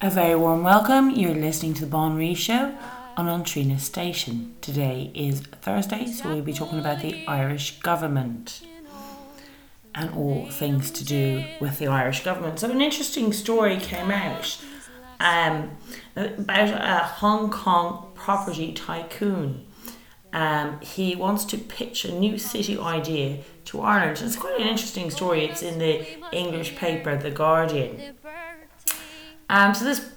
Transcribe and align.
A 0.00 0.10
very 0.10 0.36
warm 0.36 0.62
welcome. 0.62 1.10
You're 1.10 1.34
listening 1.34 1.74
to 1.74 1.80
the 1.80 1.88
Bon 1.88 2.14
Ree 2.14 2.32
Show 2.32 2.72
on 3.16 3.26
Untrina 3.26 3.80
Station. 3.80 4.54
Today 4.60 5.10
is 5.12 5.40
Thursday, 5.40 6.06
so 6.06 6.28
we'll 6.28 6.42
be 6.42 6.52
talking 6.52 6.78
about 6.78 7.00
the 7.00 7.26
Irish 7.26 7.80
government 7.80 8.64
and 9.96 10.10
all 10.14 10.48
things 10.50 10.92
to 10.92 11.04
do 11.04 11.44
with 11.60 11.80
the 11.80 11.88
Irish 11.88 12.22
government. 12.22 12.60
So, 12.60 12.70
an 12.70 12.80
interesting 12.80 13.32
story 13.32 13.76
came 13.76 14.12
out 14.12 14.62
um, 15.18 15.72
about 16.14 16.68
a 16.68 17.04
Hong 17.04 17.50
Kong 17.50 18.12
property 18.14 18.72
tycoon. 18.72 19.66
Um, 20.32 20.78
he 20.80 21.16
wants 21.16 21.44
to 21.46 21.58
pitch 21.58 22.04
a 22.04 22.12
new 22.12 22.38
city 22.38 22.78
idea 22.78 23.38
to 23.64 23.80
Ireland. 23.80 24.20
It's 24.22 24.36
quite 24.36 24.60
an 24.60 24.68
interesting 24.68 25.10
story. 25.10 25.46
It's 25.46 25.62
in 25.62 25.78
the 25.78 26.06
English 26.32 26.76
paper, 26.76 27.16
The 27.16 27.30
Guardian. 27.30 28.14
Um, 29.48 29.74
so 29.74 29.84
this 29.84 30.10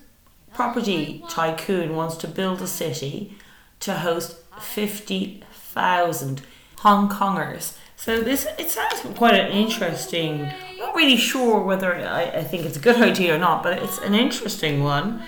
property 0.54 1.23
tycoon 1.30 1.95
wants 1.95 2.16
to 2.17 2.27
build 2.27 2.62
a 2.62 2.67
city 2.67 3.38
to 3.80 3.95
host 3.95 4.38
50,000 4.59 6.41
Hong 6.80 7.09
Kongers. 7.09 7.77
So 7.95 8.22
this 8.22 8.48
it 8.58 8.70
sounds 8.72 9.02
quite 9.16 9.36
an 9.36 9.52
interesting. 9.52 10.45
I'm 10.45 10.77
not 10.77 10.95
really 10.95 11.17
sure 11.17 11.62
whether 11.62 11.94
I, 11.95 12.23
I 12.23 12.44
think 12.44 12.66
it's 12.66 12.77
a 12.77 12.80
good 12.80 12.95
idea 12.98 13.36
or 13.36 13.38
not, 13.38 13.62
but 13.62 13.77
it's 13.77 13.99
an 13.99 14.16
interesting 14.16 14.84
one. 14.84 15.22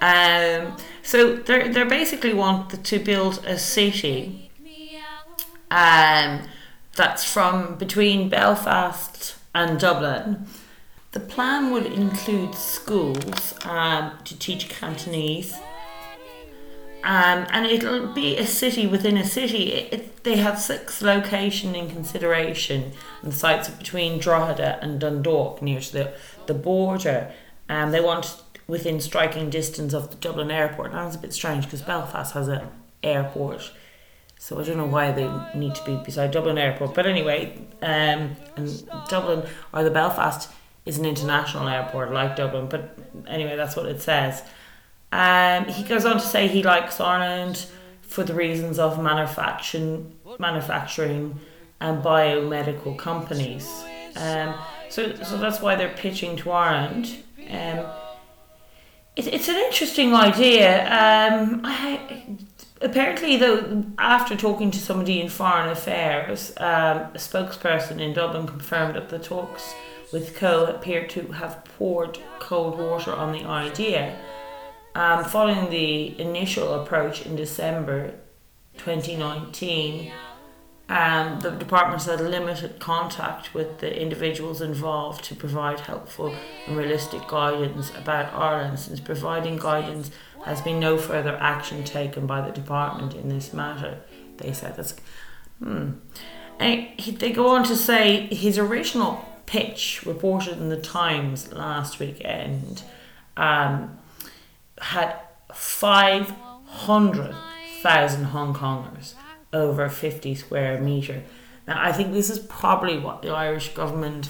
Um, 0.00 0.76
so 1.02 1.36
they 1.36 1.68
they 1.68 1.84
basically 1.84 2.32
want 2.32 2.84
to 2.84 2.98
build 2.98 3.44
a 3.46 3.58
city 3.58 4.50
um, 5.70 6.48
that's 6.96 7.24
from 7.24 7.76
between 7.76 8.28
Belfast 8.28 9.36
and 9.54 9.78
Dublin 9.78 10.46
the 11.14 11.20
plan 11.20 11.70
would 11.70 11.86
include 11.86 12.56
schools 12.56 13.54
um, 13.64 14.12
to 14.24 14.36
teach 14.36 14.68
Cantonese. 14.68 15.54
Um, 17.04 17.46
and 17.50 17.66
it'll 17.66 18.12
be 18.12 18.36
a 18.36 18.46
city 18.46 18.88
within 18.88 19.16
a 19.16 19.24
city. 19.24 19.72
It, 19.72 19.92
it, 19.92 20.24
they 20.24 20.36
have 20.38 20.58
six 20.58 21.02
location 21.02 21.76
in 21.76 21.88
consideration, 21.88 22.92
and 23.22 23.30
the 23.30 23.36
sites 23.36 23.68
are 23.68 23.76
between 23.76 24.18
Drogheda 24.18 24.78
and 24.82 24.98
Dundalk, 24.98 25.62
near 25.62 25.80
to 25.80 25.92
the, 25.92 26.14
the 26.46 26.54
border. 26.54 27.32
Um, 27.68 27.92
they 27.92 28.00
want 28.00 28.42
within 28.66 29.00
striking 29.00 29.50
distance 29.50 29.92
of 29.92 30.10
the 30.10 30.16
Dublin 30.16 30.50
airport. 30.50 30.92
Now 30.92 31.08
a 31.08 31.18
bit 31.18 31.32
strange 31.32 31.64
because 31.64 31.82
Belfast 31.82 32.34
has 32.34 32.48
an 32.48 32.66
airport, 33.04 33.70
so 34.38 34.58
I 34.58 34.64
don't 34.64 34.78
know 34.78 34.86
why 34.86 35.12
they 35.12 35.30
need 35.54 35.76
to 35.76 35.84
be 35.84 35.96
beside 35.96 36.32
Dublin 36.32 36.58
airport. 36.58 36.94
But 36.94 37.06
anyway, 37.06 37.56
um, 37.82 38.34
and 38.56 38.88
Dublin 39.08 39.46
or 39.72 39.84
the 39.84 39.90
Belfast 39.90 40.50
is 40.86 40.98
an 40.98 41.06
international 41.06 41.68
airport 41.68 42.12
like 42.12 42.36
Dublin, 42.36 42.68
but 42.68 42.96
anyway, 43.26 43.56
that's 43.56 43.76
what 43.76 43.86
it 43.86 44.02
says. 44.02 44.42
Um, 45.12 45.66
he 45.66 45.82
goes 45.84 46.04
on 46.04 46.14
to 46.14 46.26
say 46.26 46.48
he 46.48 46.62
likes 46.62 47.00
Ireland 47.00 47.66
for 48.02 48.24
the 48.24 48.34
reasons 48.34 48.78
of 48.78 49.02
manufacturing, 49.02 50.16
manufacturing 50.38 51.40
and 51.80 52.02
biomedical 52.02 52.98
companies. 52.98 53.84
Um, 54.16 54.54
so, 54.88 55.14
so 55.16 55.38
that's 55.38 55.60
why 55.60 55.74
they're 55.76 55.94
pitching 55.94 56.36
to 56.38 56.50
Ireland. 56.50 57.16
Um, 57.50 57.86
it, 59.16 59.26
it's 59.26 59.48
an 59.48 59.56
interesting 59.56 60.14
idea. 60.14 60.82
Um, 60.84 61.60
I, 61.64 62.36
apparently, 62.80 63.36
though, 63.36 63.84
after 63.98 64.36
talking 64.36 64.70
to 64.70 64.78
somebody 64.78 65.20
in 65.20 65.28
Foreign 65.28 65.70
Affairs, 65.70 66.52
um, 66.58 66.98
a 66.98 67.18
spokesperson 67.18 68.00
in 68.00 68.12
Dublin 68.12 68.46
confirmed 68.46 68.96
that 68.96 69.08
the 69.08 69.18
talks 69.18 69.74
with 70.14 70.36
Co 70.36 70.66
appear 70.66 71.08
to 71.08 71.32
have 71.32 71.64
poured 71.76 72.20
cold 72.38 72.78
water 72.78 73.12
on 73.12 73.32
the 73.32 73.42
idea. 73.44 74.16
Um, 74.94 75.24
following 75.24 75.70
the 75.70 76.18
initial 76.20 76.72
approach 76.80 77.26
in 77.26 77.34
December 77.34 78.14
2019, 78.76 80.12
um, 80.88 81.40
the 81.40 81.50
department 81.50 82.04
had 82.04 82.20
limited 82.20 82.78
contact 82.78 83.54
with 83.54 83.78
the 83.80 84.00
individuals 84.00 84.60
involved 84.60 85.24
to 85.24 85.34
provide 85.34 85.80
helpful 85.80 86.32
and 86.68 86.76
realistic 86.76 87.26
guidance 87.26 87.90
about 87.96 88.32
Ireland. 88.32 88.78
Since 88.78 89.00
providing 89.00 89.56
guidance 89.56 90.12
has 90.44 90.60
been 90.60 90.78
no 90.78 90.96
further 90.96 91.36
action 91.40 91.82
taken 91.82 92.24
by 92.28 92.40
the 92.40 92.52
department 92.52 93.14
in 93.14 93.28
this 93.30 93.52
matter, 93.52 93.98
they 94.36 94.52
said 94.52 94.76
that's. 94.76 94.94
Hmm. 95.58 95.92
And 96.60 96.86
they 97.18 97.32
go 97.32 97.48
on 97.48 97.64
to 97.64 97.74
say 97.74 98.28
his 98.32 98.58
original 98.58 99.26
pitch 99.46 100.04
reported 100.04 100.58
in 100.58 100.68
the 100.68 100.80
Times 100.80 101.52
last 101.52 101.98
weekend 101.98 102.82
um, 103.36 103.98
had 104.80 105.16
500,000 105.52 108.24
Hong 108.24 108.54
Kongers 108.54 109.14
over 109.52 109.88
50 109.88 110.34
square 110.34 110.80
metre. 110.80 111.22
Now, 111.66 111.82
I 111.82 111.92
think 111.92 112.12
this 112.12 112.28
is 112.28 112.38
probably 112.38 112.98
what 112.98 113.22
the 113.22 113.30
Irish 113.30 113.74
government 113.74 114.28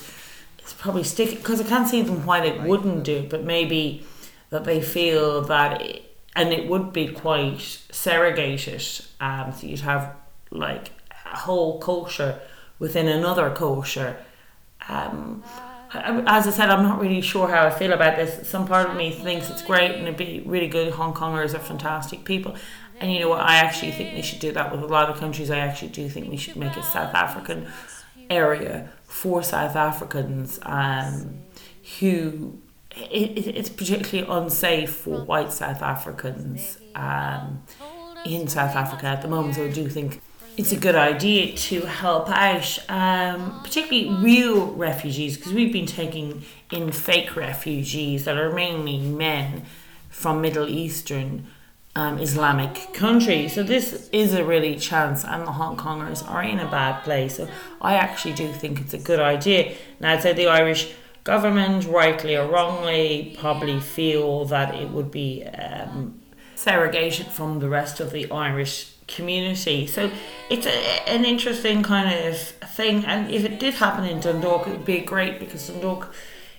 is 0.64 0.72
probably 0.72 1.04
sticking, 1.04 1.38
because 1.38 1.60
I 1.60 1.64
can't 1.64 1.88
see 1.88 2.02
them 2.02 2.26
why 2.26 2.40
they 2.40 2.58
wouldn't 2.58 3.04
do 3.04 3.18
it, 3.18 3.30
but 3.30 3.44
maybe 3.44 4.04
that 4.50 4.64
they 4.64 4.80
feel 4.80 5.42
that, 5.42 5.82
it, 5.82 6.02
and 6.36 6.52
it 6.52 6.68
would 6.68 6.92
be 6.92 7.08
quite 7.08 7.60
segregated, 7.90 8.84
um, 9.20 9.52
so 9.52 9.66
you'd 9.66 9.80
have 9.80 10.14
like 10.50 10.90
a 11.10 11.38
whole 11.38 11.80
culture 11.80 12.40
within 12.78 13.08
another 13.08 13.50
culture 13.50 14.16
um, 14.88 15.42
as 15.92 16.46
I 16.46 16.50
said, 16.50 16.70
I'm 16.70 16.82
not 16.82 17.00
really 17.00 17.20
sure 17.20 17.48
how 17.48 17.66
I 17.66 17.70
feel 17.70 17.92
about 17.92 18.16
this. 18.16 18.48
Some 18.48 18.66
part 18.66 18.90
of 18.90 18.96
me 18.96 19.12
thinks 19.12 19.48
it's 19.48 19.62
great 19.62 19.92
and 19.92 20.02
it'd 20.02 20.16
be 20.16 20.42
really 20.44 20.68
good. 20.68 20.92
Hong 20.92 21.14
Kongers 21.14 21.54
are 21.54 21.60
fantastic 21.60 22.24
people. 22.24 22.56
And 23.00 23.12
you 23.12 23.20
know 23.20 23.28
what? 23.28 23.40
I 23.40 23.56
actually 23.56 23.92
think 23.92 24.14
we 24.14 24.22
should 24.22 24.40
do 24.40 24.52
that 24.52 24.72
with 24.72 24.82
a 24.82 24.86
lot 24.86 25.08
of 25.08 25.18
countries. 25.18 25.50
I 25.50 25.58
actually 25.58 25.88
do 25.88 26.08
think 26.08 26.30
we 26.30 26.36
should 26.36 26.56
make 26.56 26.76
a 26.76 26.82
South 26.82 27.14
African 27.14 27.68
area 28.30 28.90
for 29.04 29.42
South 29.42 29.76
Africans 29.76 30.58
um, 30.62 31.42
who 32.00 32.58
it, 32.90 33.36
it, 33.36 33.56
it's 33.56 33.68
particularly 33.68 34.28
unsafe 34.30 34.90
for 34.90 35.24
white 35.24 35.52
South 35.52 35.82
Africans 35.82 36.78
um, 36.94 37.62
in 38.24 38.48
South 38.48 38.76
Africa 38.76 39.06
at 39.06 39.22
the 39.22 39.28
moment. 39.28 39.56
So 39.56 39.64
I 39.64 39.70
do 39.70 39.88
think 39.88 40.20
it's 40.56 40.72
a 40.72 40.76
good 40.76 40.94
idea 40.94 41.56
to 41.56 41.80
help 41.82 42.28
out, 42.28 42.78
um, 42.88 43.60
particularly 43.62 44.22
real 44.22 44.66
refugees, 44.72 45.36
because 45.36 45.52
we've 45.52 45.72
been 45.72 45.86
taking 45.86 46.42
in 46.70 46.92
fake 46.92 47.34
refugees 47.36 48.24
that 48.24 48.36
are 48.36 48.52
mainly 48.52 48.98
men 48.98 49.64
from 50.10 50.40
Middle 50.40 50.68
Eastern 50.68 51.46
um, 51.96 52.18
Islamic 52.18 52.92
countries. 52.94 53.54
So 53.54 53.62
this 53.62 54.08
is 54.12 54.32
a 54.34 54.44
really 54.44 54.76
chance, 54.76 55.24
and 55.24 55.46
the 55.46 55.52
Hong 55.52 55.76
Kongers 55.76 56.28
are 56.28 56.42
in 56.42 56.60
a 56.60 56.70
bad 56.70 57.02
place. 57.02 57.36
So 57.36 57.48
I 57.80 57.94
actually 57.94 58.34
do 58.34 58.52
think 58.52 58.80
it's 58.80 58.94
a 58.94 58.98
good 58.98 59.20
idea. 59.20 59.74
Now 60.00 60.12
I'd 60.12 60.22
say 60.22 60.32
the 60.32 60.48
Irish 60.48 60.92
government, 61.24 61.86
rightly 61.86 62.36
or 62.36 62.46
wrongly, 62.48 63.36
probably 63.40 63.80
feel 63.80 64.44
that 64.46 64.74
it 64.74 64.90
would 64.90 65.10
be 65.10 65.44
um, 65.44 66.20
segregated 66.54 67.26
from 67.26 67.58
the 67.58 67.68
rest 67.68 67.98
of 67.98 68.12
the 68.12 68.30
Irish 68.30 68.93
community. 69.06 69.86
So 69.86 70.10
it's 70.50 70.66
a, 70.66 71.08
an 71.08 71.24
interesting 71.24 71.82
kind 71.82 72.26
of 72.26 72.38
thing. 72.38 73.04
And 73.04 73.30
if 73.30 73.44
it 73.44 73.60
did 73.60 73.74
happen 73.74 74.04
in 74.04 74.20
Dundalk, 74.20 74.66
it 74.66 74.70
would 74.70 74.84
be 74.84 75.00
great 75.00 75.38
because 75.38 75.68
Dundalk 75.68 76.14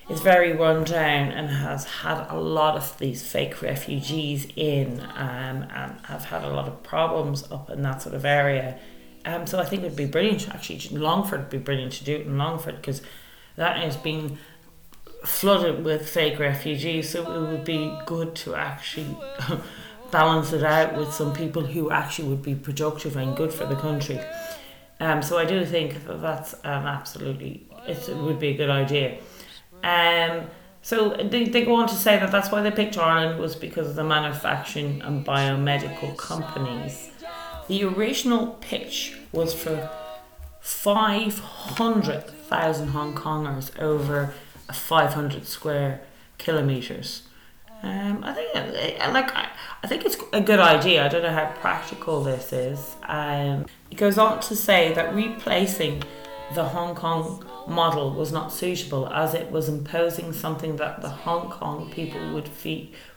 is 0.08 0.20
very 0.20 0.52
run 0.52 0.84
down 0.84 1.32
and 1.32 1.48
has 1.48 1.84
had 1.84 2.26
a 2.30 2.38
lot 2.38 2.76
of 2.76 2.96
these 2.98 3.26
fake 3.26 3.60
refugees 3.60 4.46
in 4.54 5.00
um, 5.16 5.66
and 5.74 5.98
have 6.04 6.26
had 6.26 6.44
a 6.44 6.48
lot 6.48 6.68
of 6.68 6.82
problems 6.82 7.50
up 7.50 7.70
in 7.70 7.82
that 7.82 8.02
sort 8.02 8.14
of 8.14 8.24
area. 8.24 8.78
Um, 9.24 9.46
so 9.46 9.58
I 9.58 9.64
think 9.64 9.82
it 9.82 9.86
would 9.86 9.96
be 9.96 10.06
brilliant. 10.06 10.48
Actually, 10.48 10.78
Longford 10.96 11.40
would 11.40 11.50
be 11.50 11.58
brilliant 11.58 11.92
to 11.94 12.04
do 12.04 12.14
it 12.14 12.26
in 12.26 12.38
Longford 12.38 12.76
because 12.76 13.02
that 13.56 13.78
has 13.78 13.96
been 13.96 14.38
flooded 15.24 15.84
with 15.84 16.08
fake 16.08 16.38
refugees. 16.38 17.10
So 17.10 17.22
it 17.22 17.50
would 17.50 17.64
be 17.64 17.92
good 18.06 18.36
to 18.36 18.54
actually 18.54 19.16
balance 20.10 20.52
it 20.52 20.62
out 20.62 20.96
with 20.96 21.12
some 21.12 21.32
people 21.32 21.64
who 21.64 21.90
actually 21.90 22.28
would 22.28 22.42
be 22.42 22.54
productive 22.54 23.16
and 23.16 23.36
good 23.36 23.52
for 23.52 23.66
the 23.66 23.76
country. 23.76 24.20
Um, 25.00 25.22
so 25.22 25.38
I 25.38 25.44
do 25.44 25.64
think 25.64 26.06
that 26.06 26.22
that's 26.22 26.54
um, 26.64 26.86
absolutely 26.86 27.66
it 27.86 28.08
would 28.16 28.38
be 28.38 28.48
a 28.48 28.56
good 28.56 28.70
idea. 28.70 29.18
Um, 29.82 30.46
so 30.82 31.10
they, 31.10 31.44
they 31.44 31.64
go 31.64 31.74
on 31.74 31.88
to 31.88 31.94
say 31.94 32.18
that 32.18 32.30
that's 32.30 32.50
why 32.50 32.62
they 32.62 32.70
picked 32.70 32.96
Ireland 32.96 33.40
was 33.40 33.56
because 33.56 33.88
of 33.88 33.96
the 33.96 34.04
manufacturing 34.04 35.02
and 35.02 35.26
biomedical 35.26 36.16
companies. 36.16 37.10
The 37.68 37.84
original 37.84 38.56
pitch 38.60 39.18
was 39.32 39.52
for 39.52 39.90
500,000 40.60 42.88
Hong 42.88 43.14
Kongers 43.14 43.78
over 43.80 44.34
500 44.72 45.46
square 45.46 46.00
kilometres. 46.38 47.25
Um, 47.82 48.24
I 48.24 48.32
think 48.32 48.56
uh, 48.56 49.10
like 49.12 49.34
I, 49.36 49.48
I 49.82 49.86
think 49.86 50.04
it's 50.04 50.16
a 50.32 50.40
good 50.40 50.60
idea. 50.60 51.04
I 51.04 51.08
don't 51.08 51.22
know 51.22 51.30
how 51.32 51.52
practical 51.60 52.22
this 52.24 52.52
is. 52.52 52.96
Um, 53.04 53.66
it 53.90 53.96
goes 53.96 54.18
on 54.18 54.40
to 54.40 54.56
say 54.56 54.92
that 54.94 55.14
replacing 55.14 56.02
the 56.54 56.64
Hong 56.64 56.94
Kong 56.94 57.44
model 57.66 58.12
was 58.12 58.32
not 58.32 58.52
suitable 58.52 59.08
as 59.08 59.34
it 59.34 59.50
was 59.50 59.68
imposing 59.68 60.32
something 60.32 60.76
that 60.76 61.00
the 61.02 61.08
Hong 61.08 61.50
Kong 61.50 61.90
people 61.90 62.32
would 62.32 62.48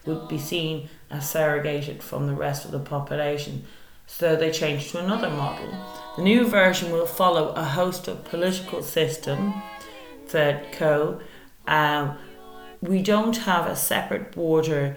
would 0.06 0.27
be 0.27 0.38
seen 0.38 0.89
as 1.09 1.29
segregated 1.29 2.01
from 2.01 2.27
the 2.27 2.33
rest 2.33 2.65
of 2.65 2.71
the 2.71 2.79
population. 2.79 3.63
So 4.07 4.35
they 4.35 4.50
changed 4.50 4.91
to 4.91 5.03
another 5.03 5.29
model. 5.29 5.69
The 6.15 6.23
new 6.23 6.47
version 6.47 6.91
will 6.91 7.05
follow 7.05 7.50
a 7.50 7.63
host 7.63 8.07
of 8.07 8.25
political 8.25 8.81
system, 8.81 9.53
said 10.25 10.71
Co. 10.71 11.21
Um, 11.67 12.17
we 12.81 13.01
don't 13.01 13.37
have 13.37 13.67
a 13.67 13.75
separate 13.75 14.31
border 14.31 14.95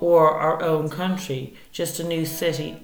or 0.00 0.30
our 0.30 0.62
own 0.62 0.88
country, 0.88 1.54
just 1.70 2.00
a 2.00 2.04
new 2.04 2.26
city 2.26 2.82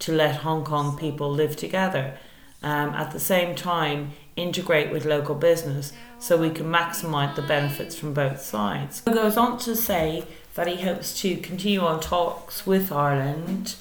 to 0.00 0.12
let 0.12 0.36
Hong 0.36 0.64
Kong 0.64 0.96
people 0.96 1.30
live 1.30 1.56
together. 1.56 2.18
Um, 2.62 2.90
at 2.90 3.12
the 3.12 3.20
same 3.20 3.54
time, 3.54 4.12
integrate 4.34 4.90
with 4.90 5.04
local 5.04 5.34
business 5.34 5.92
so 6.18 6.36
we 6.36 6.50
can 6.50 6.66
maximise 6.66 7.34
the 7.36 7.42
benefits 7.42 7.96
from 7.96 8.12
both 8.12 8.40
sides. 8.40 9.02
He 9.04 9.12
goes 9.12 9.36
on 9.36 9.58
to 9.58 9.76
say 9.76 10.24
that 10.54 10.66
he 10.66 10.82
hopes 10.82 11.20
to 11.20 11.36
continue 11.36 11.80
on 11.80 12.00
talks 12.00 12.66
with 12.66 12.90
Ireland 12.90 13.76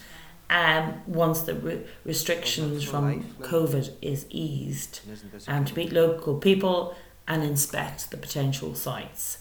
um, 0.49 1.01
once 1.07 1.41
the 1.41 1.55
re- 1.55 1.81
restrictions 2.05 2.83
from 2.83 3.23
COVID 3.41 3.93
is 4.01 4.25
eased 4.29 5.01
and 5.47 5.67
to 5.67 5.75
meet 5.75 5.91
local 5.91 6.37
people 6.37 6.95
and 7.27 7.43
inspect 7.43 8.11
the 8.11 8.17
potential 8.17 8.75
sites. 8.75 9.39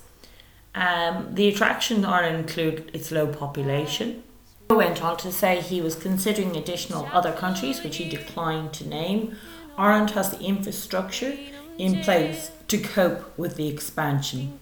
Um, 0.77 1.35
the 1.35 1.49
attractions 1.49 2.05
are 2.05 2.23
include 2.23 2.91
its 2.93 3.11
low 3.11 3.27
population. 3.27 4.23
He 4.69 4.75
went 4.75 5.03
on 5.03 5.17
to 5.19 5.33
say 5.33 5.61
he 5.61 5.81
was 5.81 5.95
considering 5.97 6.55
additional 6.55 7.09
other 7.13 7.33
countries, 7.33 7.83
which 7.83 7.97
he 7.97 8.09
declined 8.09 8.75
to 8.75 8.87
name. 8.87 9.37
Ireland 9.79 10.11
has 10.11 10.31
the 10.31 10.41
infrastructure 10.45 11.35
in 11.79 12.03
place 12.03 12.51
to 12.69 12.79
cope 12.79 13.37
with 13.39 13.57
the 13.57 13.69
expansion. 13.69 14.61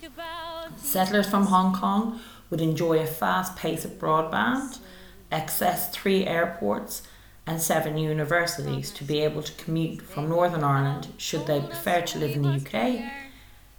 Settlers 0.76 1.28
from 1.28 1.46
Hong 1.46 1.74
Kong 1.74 2.20
would 2.48 2.60
enjoy 2.60 2.98
a 2.98 3.06
fast 3.06 3.56
pace 3.56 3.84
of 3.84 3.98
broadband, 3.98 4.78
access 5.32 5.90
three 5.90 6.26
airports, 6.26 7.02
and 7.46 7.60
seven 7.60 7.98
universities 7.98 8.90
to 8.92 9.04
be 9.04 9.20
able 9.20 9.42
to 9.42 9.52
commute 9.52 10.00
from 10.02 10.28
Northern 10.28 10.62
Ireland 10.62 11.08
should 11.18 11.46
they 11.46 11.60
prefer 11.60 12.02
to 12.02 12.18
live 12.18 12.36
in 12.36 12.42
the 12.42 12.50
UK. 12.50 13.00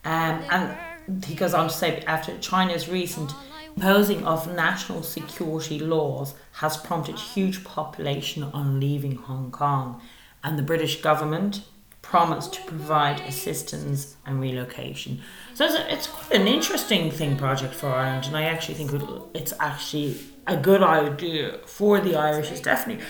Um, 0.03 0.43
and 0.49 0.77
he 1.25 1.35
goes 1.35 1.53
on 1.53 1.67
to 1.67 1.73
say 1.73 2.01
after 2.07 2.37
China's 2.39 2.87
recent 2.87 3.33
imposing 3.75 4.25
of 4.25 4.53
national 4.53 5.03
security 5.03 5.79
laws 5.79 6.33
has 6.53 6.77
prompted 6.77 7.19
huge 7.19 7.63
population 7.63 8.43
on 8.43 8.79
leaving 8.79 9.15
Hong 9.15 9.51
Kong 9.51 10.01
and 10.43 10.57
the 10.57 10.63
British 10.63 11.01
government 11.01 11.63
promised 12.01 12.53
to 12.53 12.61
provide 12.61 13.19
assistance 13.21 14.15
and 14.25 14.39
relocation. 14.39 15.19
So 15.55 15.65
it's, 15.65 15.75
a, 15.75 15.93
it's 15.93 16.07
quite 16.07 16.39
an 16.39 16.47
interesting 16.47 17.09
thing 17.09 17.35
project 17.35 17.73
for 17.73 17.87
Ireland, 17.87 18.27
and 18.27 18.37
I 18.37 18.43
actually 18.43 18.75
think 18.75 18.91
it's 19.33 19.53
actually 19.59 20.17
a 20.45 20.55
good 20.55 20.83
idea 20.83 21.59
for 21.65 21.99
the 21.99 22.15
Irish. 22.15 22.51
It's 22.51 22.61
definitely 22.61 23.03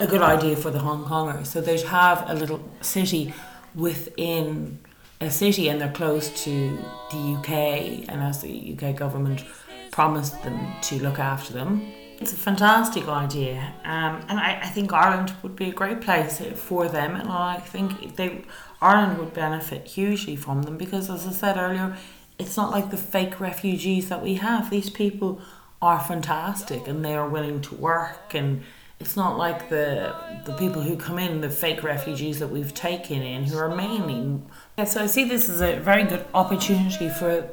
a 0.00 0.06
good 0.06 0.22
idea 0.22 0.56
for 0.56 0.70
the 0.70 0.78
Hong 0.78 1.04
Kongers. 1.04 1.46
So 1.46 1.60
they'd 1.60 1.82
have 1.82 2.24
a 2.28 2.34
little 2.34 2.60
city 2.80 3.34
within 3.74 4.80
a 5.20 5.30
city, 5.30 5.68
and 5.68 5.80
they're 5.80 5.92
close 5.92 6.30
to 6.44 6.78
the 7.10 7.36
UK, 7.38 8.08
and 8.08 8.22
as 8.22 8.42
the 8.42 8.76
UK 8.76 8.96
government 8.96 9.44
promised 9.90 10.42
them 10.42 10.58
to 10.82 10.98
look 11.02 11.18
after 11.18 11.52
them 11.52 11.92
it's 12.20 12.32
a 12.32 12.36
fantastic 12.36 13.06
idea, 13.06 13.74
um, 13.84 14.20
and 14.28 14.40
I, 14.40 14.58
I 14.62 14.66
think 14.66 14.92
Ireland 14.92 15.32
would 15.42 15.54
be 15.54 15.68
a 15.68 15.72
great 15.72 16.00
place 16.00 16.42
for 16.56 16.88
them, 16.88 17.14
and 17.14 17.28
I 17.28 17.58
think 17.58 18.16
they 18.16 18.42
Ireland 18.82 19.18
would 19.18 19.32
benefit 19.32 19.86
hugely 19.86 20.34
from 20.34 20.62
them 20.62 20.76
because, 20.76 21.10
as 21.10 21.26
I 21.26 21.30
said 21.30 21.56
earlier, 21.56 21.96
it's 22.38 22.56
not 22.56 22.70
like 22.70 22.90
the 22.90 22.96
fake 22.96 23.38
refugees 23.38 24.08
that 24.08 24.22
we 24.22 24.34
have. 24.34 24.68
These 24.68 24.90
people 24.90 25.40
are 25.80 26.00
fantastic, 26.00 26.88
and 26.88 27.04
they 27.04 27.14
are 27.14 27.28
willing 27.28 27.60
to 27.62 27.74
work, 27.76 28.34
and 28.34 28.62
it's 28.98 29.14
not 29.14 29.38
like 29.38 29.68
the 29.68 30.12
the 30.44 30.54
people 30.54 30.82
who 30.82 30.96
come 30.96 31.20
in, 31.20 31.40
the 31.40 31.50
fake 31.50 31.84
refugees 31.84 32.40
that 32.40 32.48
we've 32.48 32.74
taken 32.74 33.22
in, 33.22 33.44
who 33.44 33.56
are 33.58 33.74
mainly. 33.74 34.42
Yeah, 34.78 34.84
so 34.84 35.02
I 35.02 35.06
see 35.06 35.24
this 35.24 35.48
as 35.48 35.60
a 35.60 35.76
very 35.76 36.04
good 36.04 36.24
opportunity 36.32 37.08
for 37.08 37.50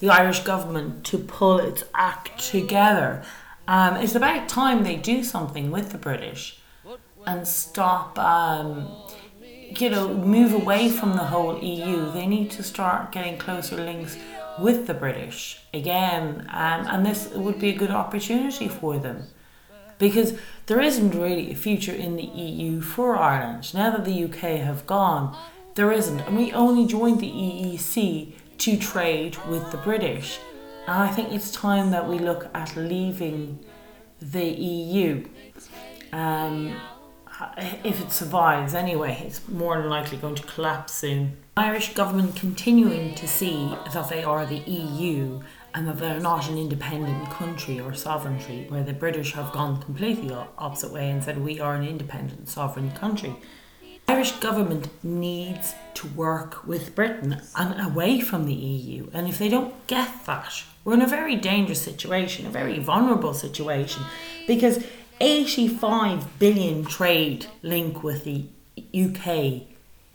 the 0.00 0.10
Irish 0.10 0.40
government 0.40 1.04
to 1.06 1.18
pull 1.18 1.58
its 1.58 1.84
act 1.94 2.38
together 2.38 3.22
um, 3.68 3.96
it's 3.96 4.14
about 4.14 4.48
time 4.48 4.82
they 4.82 4.96
do 4.96 5.22
something 5.22 5.70
with 5.70 5.92
the 5.92 5.98
British 5.98 6.58
and 7.26 7.46
stop, 7.46 8.18
um, 8.18 8.88
you 9.42 9.90
know, 9.90 10.14
move 10.14 10.54
away 10.54 10.88
from 10.88 11.12
the 11.12 11.24
whole 11.24 11.62
EU. 11.62 12.10
They 12.12 12.26
need 12.26 12.50
to 12.52 12.62
start 12.62 13.12
getting 13.12 13.36
closer 13.36 13.76
links 13.76 14.16
with 14.58 14.86
the 14.86 14.94
British 14.94 15.60
again, 15.74 16.48
um, 16.48 16.86
and 16.86 17.04
this 17.04 17.28
would 17.28 17.58
be 17.58 17.68
a 17.68 17.76
good 17.76 17.90
opportunity 17.90 18.68
for 18.68 18.98
them 18.98 19.24
because 19.98 20.38
there 20.64 20.80
isn't 20.80 21.10
really 21.10 21.52
a 21.52 21.54
future 21.54 21.92
in 21.92 22.16
the 22.16 22.24
EU 22.24 22.80
for 22.80 23.16
Ireland. 23.18 23.74
Now 23.74 23.90
that 23.90 24.06
the 24.06 24.24
UK 24.24 24.60
have 24.60 24.86
gone, 24.86 25.36
there 25.78 25.92
isn't, 25.92 26.18
and 26.22 26.36
we 26.36 26.52
only 26.52 26.84
joined 26.84 27.20
the 27.20 27.30
EEC 27.30 28.32
to 28.58 28.76
trade 28.76 29.36
with 29.46 29.70
the 29.70 29.76
British. 29.76 30.40
And 30.88 31.00
I 31.04 31.06
think 31.06 31.32
it's 31.32 31.52
time 31.52 31.92
that 31.92 32.08
we 32.08 32.18
look 32.18 32.50
at 32.52 32.74
leaving 32.74 33.64
the 34.20 34.44
EU. 34.44 35.24
Um, 36.12 36.74
if 37.84 38.00
it 38.00 38.10
survives 38.10 38.74
anyway, 38.74 39.22
it's 39.24 39.46
more 39.46 39.80
than 39.80 39.88
likely 39.88 40.18
going 40.18 40.34
to 40.34 40.42
collapse 40.42 40.94
soon. 40.94 41.36
Irish 41.56 41.94
government 41.94 42.34
continuing 42.34 43.14
to 43.14 43.28
see 43.28 43.72
that 43.92 44.08
they 44.08 44.24
are 44.24 44.44
the 44.46 44.58
EU 44.58 45.40
and 45.74 45.86
that 45.86 45.98
they're 45.98 46.18
not 46.18 46.48
an 46.48 46.58
independent 46.58 47.30
country 47.30 47.78
or 47.78 47.94
sovereignty, 47.94 48.66
where 48.68 48.82
the 48.82 48.92
British 48.92 49.34
have 49.34 49.52
gone 49.52 49.80
completely 49.80 50.26
the 50.26 50.48
opposite 50.58 50.92
way 50.92 51.08
and 51.08 51.22
said 51.22 51.38
we 51.38 51.60
are 51.60 51.76
an 51.76 51.86
independent 51.86 52.48
sovereign 52.48 52.90
country. 52.90 53.36
Irish 54.08 54.32
government 54.32 54.88
needs 55.04 55.74
to 55.92 56.06
work 56.08 56.66
with 56.66 56.94
Britain 56.94 57.42
and 57.54 57.78
away 57.78 58.20
from 58.20 58.46
the 58.46 58.54
EU. 58.54 59.10
And 59.12 59.28
if 59.28 59.38
they 59.38 59.50
don't 59.50 59.86
get 59.86 60.24
that, 60.24 60.62
we're 60.82 60.94
in 60.94 61.02
a 61.02 61.06
very 61.06 61.36
dangerous 61.36 61.82
situation, 61.82 62.46
a 62.46 62.50
very 62.50 62.78
vulnerable 62.78 63.34
situation, 63.34 64.04
because 64.46 64.82
85 65.20 66.38
billion 66.38 66.86
trade 66.86 67.48
link 67.62 68.02
with 68.02 68.24
the 68.24 68.46
UK 68.94 69.68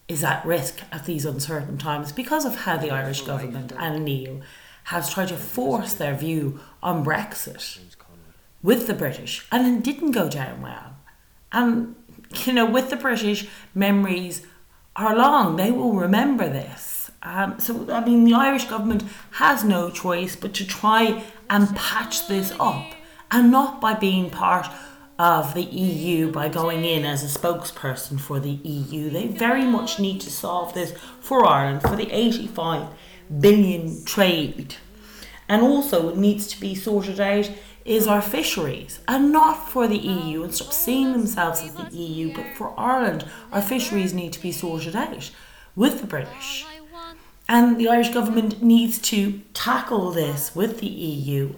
is 0.07 0.23
at 0.23 0.43
risk 0.43 0.79
at 0.91 1.05
these 1.05 1.23
uncertain 1.23 1.77
times 1.77 2.11
because 2.11 2.45
of 2.45 2.55
how 2.61 2.77
the 2.77 2.89
Irish 2.89 3.21
government 3.21 3.73
and 3.77 4.03
Neil 4.03 4.41
has 4.85 5.13
tried 5.13 5.27
to 5.27 5.37
force 5.37 5.93
their 5.93 6.15
view 6.15 6.59
on 6.81 7.05
Brexit 7.05 7.77
with 8.63 8.87
the 8.87 8.95
British 8.95 9.45
and 9.51 9.67
it 9.67 9.83
didn't 9.83 10.11
go 10.11 10.27
down 10.27 10.63
well. 10.63 10.95
And 11.51 11.95
you 12.45 12.53
know, 12.53 12.65
with 12.65 12.89
the 12.89 12.95
British, 12.95 13.47
memories 13.73 14.45
are 14.95 15.15
long. 15.15 15.55
They 15.55 15.71
will 15.71 15.93
remember 15.93 16.47
this. 16.49 17.11
Um, 17.21 17.59
so, 17.59 17.87
I 17.91 18.03
mean, 18.03 18.25
the 18.25 18.33
Irish 18.33 18.65
government 18.65 19.03
has 19.31 19.63
no 19.63 19.89
choice 19.89 20.35
but 20.35 20.53
to 20.55 20.67
try 20.67 21.23
and 21.49 21.75
patch 21.75 22.27
this 22.27 22.53
up, 22.59 22.93
and 23.31 23.51
not 23.51 23.79
by 23.79 23.93
being 23.93 24.29
part 24.29 24.67
of 25.19 25.53
the 25.53 25.63
EU 25.63 26.31
by 26.31 26.49
going 26.49 26.83
in 26.83 27.05
as 27.05 27.23
a 27.23 27.39
spokesperson 27.39 28.19
for 28.19 28.39
the 28.39 28.59
EU. 28.63 29.09
They 29.09 29.27
very 29.27 29.63
much 29.63 29.99
need 29.99 30.19
to 30.21 30.31
solve 30.31 30.73
this 30.73 30.93
for 31.21 31.45
Ireland 31.45 31.81
for 31.81 31.95
the 31.95 32.11
85 32.11 32.87
billion 33.39 34.03
trade. 34.05 34.75
And 35.47 35.61
also, 35.61 36.09
it 36.09 36.17
needs 36.17 36.47
to 36.47 36.59
be 36.59 36.73
sorted 36.73 37.19
out 37.19 37.51
is 37.85 38.07
our 38.07 38.21
fisheries 38.21 38.99
and 39.07 39.31
not 39.31 39.69
for 39.69 39.87
the 39.87 39.97
EU 39.97 40.43
and 40.43 40.53
stop 40.53 40.71
seeing 40.71 41.11
themselves 41.11 41.61
as 41.61 41.73
the 41.75 41.95
EU, 41.95 42.33
but 42.33 42.45
for 42.55 42.73
Ireland, 42.77 43.25
our 43.51 43.61
fisheries 43.61 44.13
need 44.13 44.33
to 44.33 44.41
be 44.41 44.51
sorted 44.51 44.95
out 44.95 45.31
with 45.75 45.99
the 45.99 46.07
British. 46.07 46.65
And 47.49 47.77
the 47.77 47.89
Irish 47.89 48.09
government 48.09 48.63
needs 48.63 48.99
to 49.09 49.41
tackle 49.53 50.11
this 50.11 50.55
with 50.55 50.79
the 50.79 50.87
EU. 50.87 51.53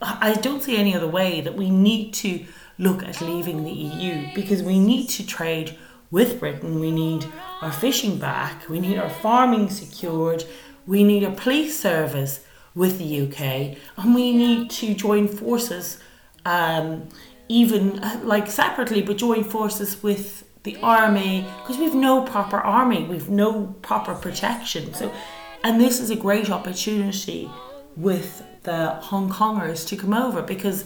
I 0.00 0.34
don't 0.34 0.62
see 0.62 0.76
any 0.76 0.94
other 0.94 1.06
way 1.06 1.40
that 1.40 1.56
we 1.56 1.70
need 1.70 2.12
to 2.14 2.44
look 2.78 3.02
at 3.02 3.20
leaving 3.20 3.64
the 3.64 3.70
EU 3.70 4.34
because 4.34 4.62
we 4.62 4.78
need 4.78 5.08
to 5.10 5.26
trade 5.26 5.76
with 6.10 6.40
Britain. 6.40 6.80
We 6.80 6.90
need 6.90 7.26
our 7.60 7.72
fishing 7.72 8.18
back, 8.18 8.68
we 8.68 8.80
need 8.80 8.98
our 8.98 9.10
farming 9.10 9.70
secured, 9.70 10.44
we 10.86 11.02
need 11.02 11.24
a 11.24 11.30
police 11.30 11.78
service 11.78 12.45
with 12.76 12.98
the 12.98 13.22
UK, 13.22 13.76
and 13.96 14.14
we 14.14 14.36
need 14.36 14.70
to 14.70 14.94
join 14.94 15.26
forces, 15.26 15.98
um, 16.44 17.08
even 17.48 17.98
uh, 17.98 18.20
like 18.22 18.48
separately, 18.48 19.02
but 19.02 19.16
join 19.16 19.42
forces 19.42 20.02
with 20.02 20.44
the 20.62 20.76
army 20.82 21.46
because 21.60 21.78
we've 21.78 21.94
no 21.94 22.22
proper 22.22 22.58
army, 22.58 23.04
we've 23.04 23.30
no 23.30 23.74
proper 23.82 24.14
protection. 24.14 24.92
So, 24.94 25.12
and 25.64 25.80
this 25.80 25.98
is 25.98 26.10
a 26.10 26.16
great 26.16 26.50
opportunity 26.50 27.50
with 27.96 28.44
the 28.64 28.90
Hong 28.90 29.30
Kongers 29.30 29.88
to 29.88 29.96
come 29.96 30.12
over 30.12 30.42
because 30.42 30.84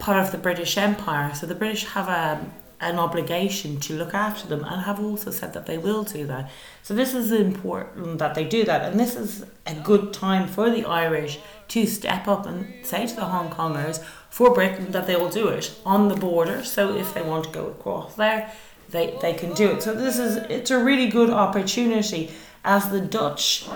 part 0.00 0.18
of 0.18 0.32
the 0.32 0.38
British 0.38 0.76
Empire. 0.76 1.32
So 1.34 1.46
the 1.46 1.54
British 1.54 1.84
have 1.84 2.08
a 2.08 2.44
an 2.80 2.98
obligation 2.98 3.78
to 3.78 3.94
look 3.94 4.14
after 4.14 4.48
them 4.48 4.64
and 4.64 4.82
have 4.82 4.98
also 4.98 5.30
said 5.30 5.52
that 5.52 5.66
they 5.66 5.76
will 5.76 6.02
do 6.02 6.26
that. 6.26 6.50
So 6.82 6.94
this 6.94 7.14
is 7.14 7.30
important 7.30 8.18
that 8.18 8.34
they 8.34 8.44
do 8.44 8.64
that 8.64 8.90
and 8.90 8.98
this 8.98 9.16
is 9.16 9.44
a 9.66 9.74
good 9.74 10.12
time 10.12 10.48
for 10.48 10.70
the 10.70 10.84
Irish 10.84 11.38
to 11.68 11.86
step 11.86 12.26
up 12.26 12.46
and 12.46 12.84
say 12.84 13.06
to 13.06 13.14
the 13.14 13.26
Hong 13.26 13.50
Kongers 13.50 14.02
for 14.30 14.54
Britain 14.54 14.92
that 14.92 15.06
they 15.06 15.16
will 15.16 15.28
do 15.28 15.48
it 15.48 15.78
on 15.84 16.08
the 16.08 16.16
border. 16.16 16.64
So 16.64 16.96
if 16.96 17.12
they 17.12 17.22
want 17.22 17.44
to 17.44 17.50
go 17.50 17.66
across 17.66 18.14
there, 18.14 18.50
they, 18.88 19.16
they 19.20 19.34
can 19.34 19.52
do 19.54 19.70
it. 19.72 19.82
So 19.82 19.94
this 19.94 20.18
is 20.18 20.36
it's 20.48 20.70
a 20.70 20.82
really 20.82 21.08
good 21.08 21.30
opportunity 21.30 22.30
as 22.64 22.90
the 22.90 23.00
Dutch 23.00 23.66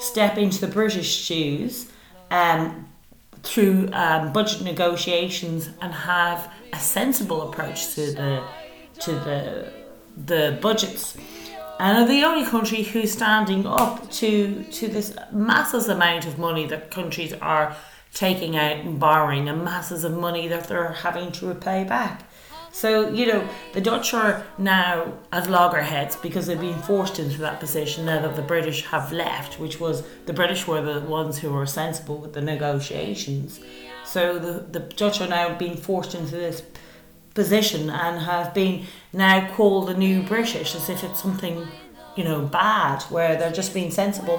step 0.00 0.36
into 0.38 0.60
the 0.60 0.72
British 0.72 1.14
shoes 1.14 1.90
um, 2.30 2.88
through 3.42 3.90
um, 3.92 4.32
budget 4.32 4.62
negotiations 4.62 5.68
and 5.80 5.92
have 5.92 6.52
a 6.74 6.78
sensible 6.78 7.48
approach 7.48 7.94
to 7.94 8.12
the 8.12 8.42
to 9.00 9.12
the 9.12 9.72
the 10.16 10.58
budgets 10.60 11.16
and 11.80 11.98
are 11.98 12.06
the 12.06 12.22
only 12.22 12.46
country 12.46 12.82
who's 12.82 13.12
standing 13.12 13.66
up 13.66 14.10
to 14.10 14.64
to 14.64 14.88
this 14.88 15.16
massive 15.32 15.88
amount 15.88 16.26
of 16.26 16.38
money 16.38 16.66
that 16.66 16.90
countries 16.90 17.32
are 17.34 17.76
taking 18.12 18.56
out 18.56 18.76
and 18.76 18.98
borrowing 19.00 19.48
and 19.48 19.64
masses 19.64 20.04
of 20.04 20.12
money 20.16 20.46
that 20.48 20.68
they're 20.68 20.92
having 20.92 21.32
to 21.32 21.46
repay 21.46 21.82
back. 21.84 22.22
So, 22.70 23.08
you 23.08 23.26
know, 23.26 23.48
the 23.72 23.80
Dutch 23.80 24.14
are 24.14 24.44
now 24.58 25.12
at 25.32 25.48
loggerheads 25.48 26.16
because 26.16 26.46
they've 26.46 26.60
been 26.60 26.82
forced 26.82 27.20
into 27.20 27.38
that 27.38 27.60
position 27.60 28.06
now 28.06 28.20
that 28.22 28.34
the 28.34 28.42
British 28.42 28.84
have 28.86 29.12
left, 29.12 29.60
which 29.60 29.78
was 29.78 30.02
the 30.26 30.32
British 30.32 30.66
were 30.66 30.82
the 30.82 31.00
ones 31.00 31.38
who 31.38 31.52
were 31.52 31.66
sensible 31.66 32.18
with 32.18 32.32
the 32.32 32.40
negotiations. 32.40 33.60
So 34.14 34.38
the, 34.38 34.60
the 34.60 34.78
Dutch 34.78 35.20
are 35.20 35.26
now 35.26 35.56
being 35.56 35.76
forced 35.76 36.14
into 36.14 36.36
this 36.36 36.62
position 37.34 37.90
and 37.90 38.20
have 38.20 38.54
been 38.54 38.86
now 39.12 39.52
called 39.56 39.88
the 39.88 39.94
new 39.94 40.22
British 40.22 40.76
as 40.76 40.88
if 40.88 41.02
it's 41.02 41.20
something, 41.20 41.66
you 42.14 42.22
know, 42.22 42.42
bad, 42.42 43.02
where 43.10 43.34
they're 43.34 43.50
just 43.50 43.74
being 43.74 43.90
sensible 43.90 44.38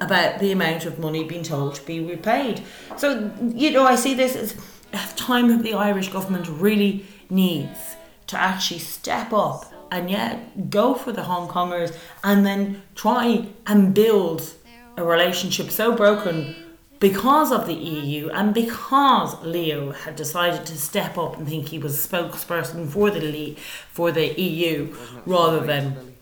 about 0.00 0.38
the 0.38 0.52
amount 0.52 0.86
of 0.86 0.98
money 0.98 1.22
being 1.22 1.42
told 1.42 1.74
to 1.74 1.84
be 1.84 2.00
repaid. 2.00 2.62
So, 2.96 3.30
you 3.42 3.72
know, 3.72 3.84
I 3.84 3.96
see 3.96 4.14
this 4.14 4.36
as 4.36 4.54
a 4.94 5.16
time 5.16 5.48
that 5.48 5.62
the 5.62 5.74
Irish 5.74 6.08
government 6.08 6.48
really 6.48 7.04
needs 7.28 7.96
to 8.28 8.40
actually 8.40 8.80
step 8.80 9.34
up 9.34 9.70
and 9.90 10.10
yet 10.10 10.70
go 10.70 10.94
for 10.94 11.12
the 11.12 11.24
Hong 11.24 11.46
Kongers 11.46 11.94
and 12.22 12.46
then 12.46 12.80
try 12.94 13.48
and 13.66 13.92
build 13.92 14.50
a 14.96 15.04
relationship 15.04 15.70
so 15.70 15.94
broken 15.94 16.56
because 17.04 17.52
of 17.52 17.66
the 17.66 17.74
EU 17.74 18.30
and 18.30 18.54
because 18.54 19.38
Leo 19.42 19.92
had 19.92 20.16
decided 20.16 20.64
to 20.64 20.78
step 20.78 21.18
up 21.18 21.36
and 21.36 21.46
think 21.46 21.68
he 21.68 21.78
was 21.78 21.92
a 22.02 22.08
spokesperson 22.08 22.88
for 22.88 23.10
the 23.10 23.54
for 23.90 24.10
the 24.10 24.28
EU 24.40 24.96
rather 25.26 25.60
than 25.60 26.14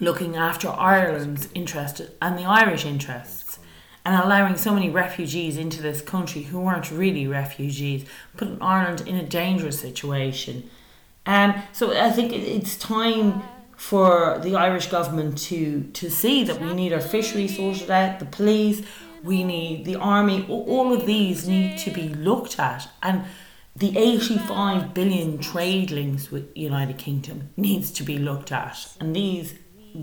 looking 0.00 0.36
after 0.36 0.68
Ireland's 0.68 1.48
interests 1.54 2.02
and 2.20 2.36
the 2.36 2.44
Irish 2.44 2.84
interests 2.84 3.58
and 4.04 4.22
allowing 4.22 4.58
so 4.58 4.74
many 4.74 4.90
refugees 4.90 5.56
into 5.56 5.80
this 5.80 6.02
country 6.02 6.42
who 6.42 6.60
weren't 6.60 6.90
really 6.90 7.26
refugees, 7.26 8.04
putting 8.36 8.60
Ireland 8.60 9.08
in 9.08 9.16
a 9.16 9.24
dangerous 9.24 9.80
situation. 9.80 10.68
Um, 11.24 11.54
so 11.72 11.98
I 11.98 12.10
think 12.10 12.34
it's 12.34 12.76
time 12.76 13.42
for 13.78 14.38
the 14.42 14.56
Irish 14.56 14.88
government 14.88 15.38
to 15.38 15.84
to 15.94 16.10
see 16.10 16.44
that 16.44 16.60
we 16.60 16.74
need 16.74 16.92
our 16.92 17.00
fisheries 17.00 17.56
sorted 17.56 17.90
out, 17.90 18.18
the 18.18 18.26
police, 18.26 18.82
we 19.22 19.44
need 19.44 19.84
the 19.84 19.96
army, 19.96 20.46
all 20.48 20.92
of 20.92 21.06
these 21.06 21.48
need 21.48 21.78
to 21.78 21.90
be 21.90 22.08
looked 22.08 22.58
at 22.58 22.88
and 23.02 23.24
the 23.76 23.96
85 23.96 24.92
billion 24.92 25.38
trade 25.38 25.90
links 25.90 26.30
with 26.32 26.50
United 26.56 26.98
Kingdom 26.98 27.50
needs 27.56 27.92
to 27.92 28.02
be 28.02 28.18
looked 28.18 28.50
at 28.50 28.88
and 29.00 29.14
these 29.14 29.54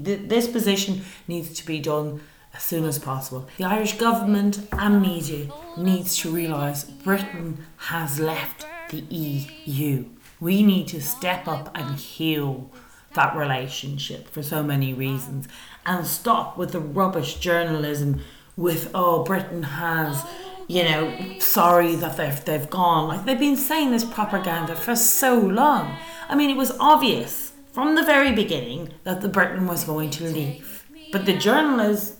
th- 0.04 0.30
this 0.30 0.48
position 0.48 1.02
needs 1.28 1.54
to 1.56 1.66
be 1.66 1.80
done 1.80 2.22
as 2.54 2.64
soon 2.64 2.86
as 2.86 2.98
possible. 2.98 3.48
The 3.58 3.66
Irish 3.66 3.98
government 3.98 4.66
and 4.72 5.02
media 5.02 5.52
needs 5.78 6.18
to 6.20 6.32
realise 6.32 6.84
Britain 6.86 7.66
has 7.78 8.20
left 8.20 8.66
the 8.90 9.00
EU. 9.00 10.06
We 10.40 10.64
need 10.64 10.88
to 10.90 11.02
step 11.02 11.48
up 11.48 11.72
and 11.76 11.98
heal 11.98 12.72
that 13.14 13.36
relationship 13.36 14.30
for 14.30 14.44
so 14.44 14.64
many 14.64 14.94
reasons 14.94 15.48
and 15.86 16.06
stop 16.06 16.58
with 16.58 16.72
the 16.72 16.80
rubbish 16.80 17.36
journalism 17.36 18.22
with 18.58 18.92
oh 18.94 19.24
Britain 19.24 19.64
has 19.64 20.26
you 20.68 20.84
know 20.84 21.40
sorry 21.40 21.96
that 21.96 22.18
they've 22.18 22.46
they've 22.46 22.70
gone. 22.70 23.08
Like 23.08 23.26
they've 23.26 23.40
been 23.40 23.58
saying 23.58 23.92
this 23.92 24.04
propaganda 24.06 24.76
for 24.76 24.96
so 24.96 25.38
long. 25.40 25.98
I 26.30 26.36
mean 26.36 26.50
it 26.50 26.58
was 26.58 26.72
obvious 26.80 27.54
from 27.72 27.96
the 27.96 28.04
very 28.04 28.32
beginning 28.32 28.94
that 29.04 29.22
the 29.22 29.28
Britain 29.28 29.68
was 29.68 29.84
going 29.84 30.10
to 30.12 30.24
leave. 30.24 30.86
But 31.12 31.26
the 31.26 31.38
journalists 31.38 32.18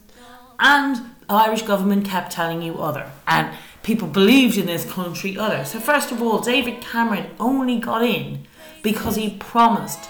and 0.60 0.98
the 1.28 1.34
Irish 1.34 1.64
government 1.64 2.06
kept 2.06 2.32
telling 2.32 2.62
you 2.62 2.80
other 2.80 3.12
and 3.28 3.56
people 3.84 4.08
believed 4.08 4.58
in 4.58 4.66
this 4.66 4.90
country 4.92 5.38
other. 5.38 5.64
So 5.66 5.80
first 5.80 6.12
of 6.12 6.22
all 6.22 6.40
David 6.40 6.82
Cameron 6.82 7.32
only 7.40 7.80
got 7.80 8.04
in 8.04 8.46
because 8.84 9.16
he 9.16 9.32
promised 9.32 10.10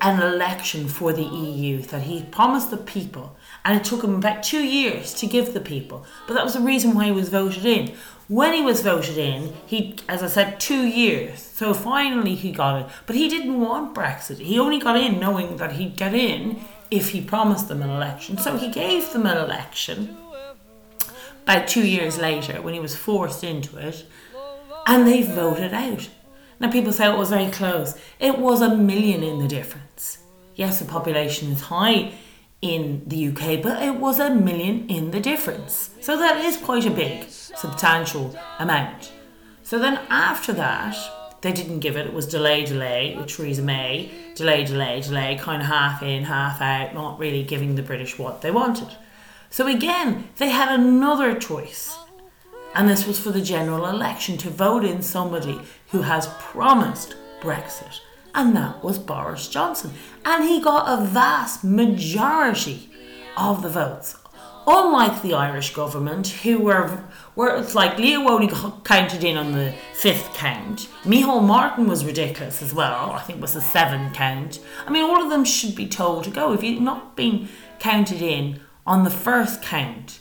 an 0.00 0.22
election 0.22 0.88
for 0.88 1.12
the 1.12 1.22
EU 1.22 1.82
that 1.82 2.02
he 2.02 2.22
promised 2.24 2.70
the 2.70 2.76
people 2.76 3.36
and 3.64 3.78
it 3.78 3.84
took 3.84 4.02
him 4.02 4.14
about 4.14 4.42
two 4.42 4.62
years 4.62 5.14
to 5.14 5.26
give 5.26 5.52
the 5.52 5.60
people. 5.60 6.04
But 6.26 6.34
that 6.34 6.44
was 6.44 6.54
the 6.54 6.60
reason 6.60 6.94
why 6.94 7.06
he 7.06 7.12
was 7.12 7.28
voted 7.28 7.66
in. 7.66 7.94
When 8.28 8.54
he 8.54 8.62
was 8.62 8.80
voted 8.80 9.18
in, 9.18 9.52
he, 9.66 9.96
as 10.08 10.22
I 10.22 10.28
said, 10.28 10.60
two 10.60 10.86
years. 10.86 11.42
So 11.42 11.74
finally 11.74 12.36
he 12.36 12.52
got 12.52 12.82
it. 12.82 12.88
But 13.06 13.16
he 13.16 13.28
didn't 13.28 13.60
want 13.60 13.94
Brexit. 13.94 14.38
He 14.38 14.58
only 14.58 14.78
got 14.78 14.96
in 14.96 15.18
knowing 15.18 15.56
that 15.56 15.72
he'd 15.72 15.96
get 15.96 16.14
in 16.14 16.60
if 16.90 17.10
he 17.10 17.20
promised 17.20 17.68
them 17.68 17.82
an 17.82 17.90
election. 17.90 18.38
So 18.38 18.56
he 18.56 18.70
gave 18.70 19.12
them 19.12 19.26
an 19.26 19.36
election 19.36 20.16
about 21.42 21.68
two 21.68 21.86
years 21.86 22.18
later 22.18 22.62
when 22.62 22.74
he 22.74 22.80
was 22.80 22.96
forced 22.96 23.42
into 23.42 23.76
it, 23.76 24.04
and 24.86 25.06
they 25.06 25.22
voted 25.22 25.74
out. 25.74 26.08
Now 26.60 26.70
people 26.70 26.92
say 26.92 27.12
it 27.12 27.18
was 27.18 27.30
very 27.30 27.50
close. 27.50 27.98
It 28.18 28.38
was 28.38 28.60
a 28.60 28.76
million 28.76 29.22
in 29.22 29.38
the 29.38 29.48
difference. 29.48 30.18
Yes, 30.54 30.78
the 30.78 30.84
population 30.84 31.50
is 31.50 31.62
high 31.62 32.12
in 32.62 33.02
the 33.06 33.28
UK, 33.28 33.62
but 33.62 33.82
it 33.82 33.96
was 33.96 34.18
a 34.18 34.30
million 34.30 34.88
in 34.88 35.10
the 35.10 35.20
difference. 35.20 35.90
So 36.00 36.16
that 36.18 36.44
is 36.44 36.56
quite 36.56 36.84
a 36.84 36.90
big, 36.90 37.28
substantial 37.30 38.36
amount. 38.58 39.12
So 39.62 39.78
then 39.78 40.00
after 40.10 40.52
that, 40.54 40.96
they 41.40 41.52
didn't 41.52 41.80
give 41.80 41.96
it. 41.96 42.06
It 42.06 42.12
was 42.12 42.26
delay, 42.26 42.64
delay 42.64 43.16
with 43.16 43.28
Theresa 43.28 43.62
May. 43.62 44.10
Delay, 44.34 44.64
delay, 44.64 45.00
delay, 45.00 45.38
kind 45.40 45.62
of 45.62 45.68
half 45.68 46.02
in, 46.02 46.24
half 46.24 46.60
out, 46.60 46.94
not 46.94 47.18
really 47.18 47.42
giving 47.42 47.76
the 47.76 47.82
British 47.82 48.18
what 48.18 48.42
they 48.42 48.50
wanted. 48.50 48.88
So 49.48 49.66
again, 49.66 50.28
they 50.36 50.50
had 50.50 50.78
another 50.78 51.38
choice. 51.38 51.96
And 52.74 52.88
this 52.88 53.06
was 53.06 53.18
for 53.18 53.30
the 53.30 53.40
general 53.40 53.86
election 53.86 54.36
to 54.38 54.50
vote 54.50 54.84
in 54.84 55.02
somebody 55.02 55.58
who 55.88 56.02
has 56.02 56.28
promised 56.38 57.16
Brexit 57.40 58.00
and 58.34 58.56
that 58.56 58.82
was 58.82 58.98
Boris 58.98 59.48
Johnson. 59.48 59.92
And 60.24 60.44
he 60.44 60.60
got 60.60 60.86
a 60.86 61.04
vast 61.04 61.64
majority 61.64 62.90
of 63.36 63.62
the 63.62 63.68
votes. 63.68 64.16
Unlike 64.66 65.22
the 65.22 65.34
Irish 65.34 65.74
government, 65.74 66.28
who 66.28 66.58
were, 66.58 67.04
were 67.34 67.56
it's 67.56 67.74
like 67.74 67.98
Leo 67.98 68.28
only 68.28 68.48
counted 68.84 69.24
in 69.24 69.36
on 69.36 69.52
the 69.52 69.74
fifth 69.94 70.34
count. 70.34 70.88
Micheál 71.02 71.42
Martin 71.42 71.88
was 71.88 72.04
ridiculous 72.04 72.62
as 72.62 72.74
well. 72.74 73.10
I 73.10 73.20
think 73.20 73.38
it 73.38 73.42
was 73.42 73.54
the 73.54 73.60
seventh 73.60 74.12
count. 74.12 74.60
I 74.86 74.90
mean, 74.90 75.02
all 75.02 75.22
of 75.22 75.30
them 75.30 75.44
should 75.44 75.74
be 75.74 75.88
told 75.88 76.24
to 76.24 76.30
go. 76.30 76.52
If 76.52 76.62
you've 76.62 76.82
not 76.82 77.16
been 77.16 77.48
counted 77.78 78.22
in 78.22 78.60
on 78.86 79.04
the 79.04 79.10
first 79.10 79.62
count, 79.62 80.20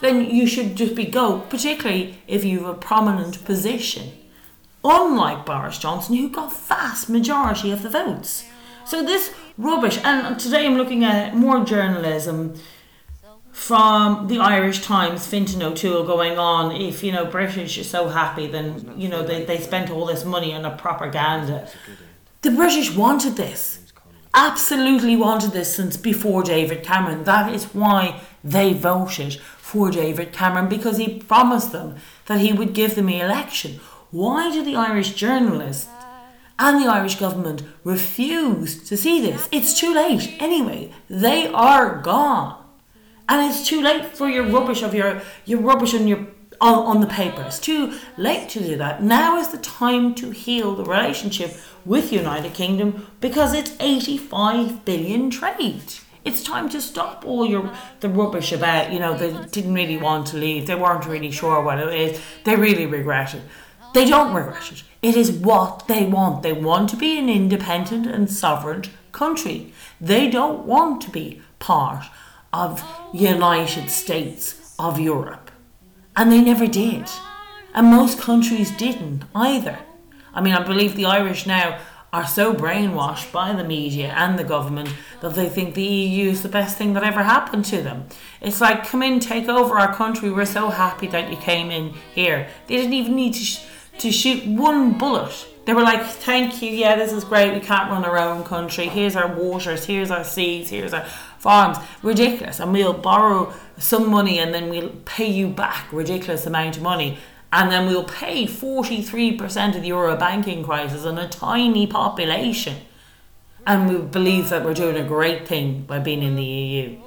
then 0.00 0.28
you 0.28 0.46
should 0.46 0.76
just 0.76 0.94
be 0.94 1.06
go, 1.06 1.40
particularly 1.48 2.18
if 2.26 2.44
you 2.44 2.60
have 2.60 2.68
a 2.68 2.78
prominent 2.78 3.44
position 3.44 4.12
unlike 4.86 5.44
Boris 5.44 5.78
Johnson, 5.78 6.16
who 6.16 6.28
got 6.28 6.52
vast 6.52 7.10
majority 7.10 7.72
of 7.72 7.82
the 7.82 7.90
votes. 7.90 8.44
So 8.84 9.02
this 9.02 9.34
rubbish, 9.58 9.98
and 10.04 10.38
today 10.38 10.64
I'm 10.64 10.76
looking 10.76 11.04
at 11.04 11.34
more 11.34 11.64
journalism 11.64 12.54
from 13.50 14.28
the 14.28 14.38
Irish 14.38 14.82
Times, 14.82 15.26
Fintan 15.26 15.62
O'Toole 15.62 16.04
going 16.04 16.38
on, 16.38 16.70
if, 16.72 17.02
you 17.02 17.10
know, 17.10 17.24
British 17.24 17.78
are 17.78 17.84
so 17.84 18.08
happy, 18.08 18.46
then, 18.46 18.92
you 18.96 19.08
know, 19.08 19.22
they, 19.24 19.44
they 19.44 19.58
spent 19.58 19.90
all 19.90 20.04
this 20.06 20.24
money 20.24 20.52
on 20.54 20.64
a 20.64 20.76
propaganda. 20.76 21.68
The 22.42 22.50
British 22.50 22.94
wanted 22.94 23.36
this. 23.36 23.80
Absolutely 24.34 25.16
wanted 25.16 25.52
this 25.52 25.74
since 25.74 25.96
before 25.96 26.42
David 26.42 26.84
Cameron. 26.84 27.24
That 27.24 27.52
is 27.52 27.64
why 27.74 28.20
they 28.44 28.74
voted 28.74 29.40
for 29.56 29.90
David 29.90 30.32
Cameron 30.32 30.68
because 30.68 30.98
he 30.98 31.18
promised 31.18 31.72
them 31.72 31.96
that 32.26 32.40
he 32.40 32.52
would 32.52 32.74
give 32.74 32.94
them 32.94 33.06
the 33.06 33.18
election. 33.18 33.80
Why 34.16 34.50
do 34.50 34.64
the 34.64 34.76
Irish 34.76 35.12
journalists 35.12 35.90
and 36.58 36.82
the 36.82 36.90
Irish 36.90 37.16
government 37.16 37.62
refuse 37.84 38.82
to 38.88 38.96
see 38.96 39.20
this? 39.20 39.46
It's 39.52 39.78
too 39.78 39.94
late. 39.94 40.36
Anyway, 40.40 40.90
they 41.10 41.48
are 41.48 42.00
gone. 42.00 42.64
And 43.28 43.44
it's 43.44 43.68
too 43.68 43.82
late 43.82 44.16
for 44.16 44.26
your 44.30 44.44
rubbish 44.44 44.82
of 44.82 44.94
your 44.94 45.20
your 45.44 45.60
rubbish 45.60 45.92
and 45.92 46.08
your 46.08 46.28
on, 46.62 46.78
on 46.92 47.00
the 47.02 47.06
paper. 47.06 47.42
It's 47.42 47.60
too 47.60 47.98
late 48.16 48.48
to 48.54 48.60
do 48.60 48.78
that. 48.78 49.02
Now 49.02 49.36
is 49.36 49.48
the 49.48 49.58
time 49.58 50.14
to 50.14 50.30
heal 50.30 50.74
the 50.74 50.84
relationship 50.84 51.54
with 51.84 52.10
United 52.10 52.54
Kingdom 52.54 53.08
because 53.20 53.52
it's 53.52 53.76
85 53.78 54.86
billion 54.86 55.28
trade. 55.28 55.92
It's 56.24 56.42
time 56.42 56.70
to 56.70 56.80
stop 56.80 57.26
all 57.26 57.44
your 57.46 57.70
the 58.00 58.08
rubbish 58.08 58.50
about 58.50 58.94
you 58.94 58.98
know 58.98 59.14
they 59.14 59.32
didn't 59.48 59.74
really 59.74 59.98
want 59.98 60.26
to 60.28 60.38
leave. 60.38 60.66
They 60.66 60.74
weren't 60.74 61.04
really 61.04 61.30
sure 61.30 61.60
what 61.62 61.78
it 61.78 61.92
is. 61.92 62.20
They 62.44 62.56
really 62.56 62.86
regret 62.86 63.34
it. 63.34 63.42
They 63.96 64.04
don't 64.04 64.34
regret 64.34 64.72
it. 64.72 64.82
It 65.00 65.16
is 65.16 65.32
what 65.32 65.88
they 65.88 66.04
want. 66.04 66.42
They 66.42 66.52
want 66.52 66.90
to 66.90 66.96
be 66.96 67.18
an 67.18 67.30
independent 67.30 68.06
and 68.06 68.30
sovereign 68.30 68.82
country. 69.10 69.72
They 69.98 70.28
don't 70.28 70.66
want 70.66 71.00
to 71.00 71.10
be 71.10 71.40
part 71.60 72.04
of 72.52 72.84
United 73.14 73.88
States 73.88 74.74
of 74.78 75.00
Europe. 75.00 75.50
And 76.14 76.30
they 76.30 76.42
never 76.42 76.66
did. 76.66 77.08
And 77.72 77.86
most 77.86 78.20
countries 78.20 78.70
didn't 78.70 79.24
either. 79.34 79.78
I 80.34 80.42
mean, 80.42 80.52
I 80.52 80.62
believe 80.62 80.94
the 80.94 81.06
Irish 81.06 81.46
now 81.46 81.78
are 82.12 82.26
so 82.26 82.52
brainwashed 82.52 83.32
by 83.32 83.54
the 83.54 83.64
media 83.64 84.08
and 84.08 84.38
the 84.38 84.44
government 84.44 84.90
that 85.22 85.34
they 85.34 85.48
think 85.48 85.74
the 85.74 85.82
EU 85.82 86.28
is 86.28 86.42
the 86.42 86.50
best 86.50 86.76
thing 86.76 86.92
that 86.92 87.02
ever 87.02 87.22
happened 87.22 87.64
to 87.64 87.80
them. 87.80 88.04
It's 88.42 88.60
like, 88.60 88.86
come 88.86 89.02
in, 89.02 89.20
take 89.20 89.48
over 89.48 89.78
our 89.78 89.94
country. 89.94 90.30
We're 90.30 90.44
so 90.44 90.68
happy 90.68 91.06
that 91.06 91.30
you 91.30 91.38
came 91.38 91.70
in 91.70 91.94
here. 92.14 92.48
They 92.66 92.76
didn't 92.76 92.92
even 92.92 93.16
need 93.16 93.32
to, 93.32 93.40
sh- 93.40 93.66
to 93.98 94.12
shoot 94.12 94.46
one 94.46 94.98
bullet. 94.98 95.46
They 95.64 95.74
were 95.74 95.82
like, 95.82 96.04
thank 96.04 96.62
you, 96.62 96.70
yeah, 96.70 96.94
this 96.94 97.12
is 97.12 97.24
great. 97.24 97.52
We 97.52 97.60
can't 97.60 97.90
run 97.90 98.04
our 98.04 98.18
own 98.18 98.44
country. 98.44 98.86
Here's 98.86 99.16
our 99.16 99.26
waters, 99.26 99.84
here's 99.84 100.10
our 100.10 100.22
seas, 100.22 100.70
here's 100.70 100.94
our 100.94 101.04
farms. 101.38 101.78
Ridiculous. 102.02 102.60
And 102.60 102.72
we'll 102.72 102.92
borrow 102.92 103.52
some 103.78 104.08
money 104.08 104.38
and 104.38 104.54
then 104.54 104.68
we'll 104.68 104.90
pay 105.04 105.28
you 105.28 105.48
back 105.48 105.92
ridiculous 105.92 106.46
amount 106.46 106.76
of 106.76 106.82
money 106.82 107.18
and 107.52 107.70
then 107.70 107.86
we'll 107.86 108.04
pay 108.04 108.46
43% 108.46 109.76
of 109.76 109.82
the 109.82 109.88
euro 109.88 110.16
banking 110.16 110.62
crisis 110.64 111.04
on 111.04 111.18
a 111.18 111.28
tiny 111.28 111.86
population. 111.86 112.76
And 113.66 113.88
we 113.88 113.98
believe 113.98 114.50
that 114.50 114.64
we're 114.64 114.74
doing 114.74 114.96
a 114.96 115.04
great 115.04 115.48
thing 115.48 115.82
by 115.82 115.98
being 115.98 116.22
in 116.22 116.36
the 116.36 116.44
EU. 116.44 116.98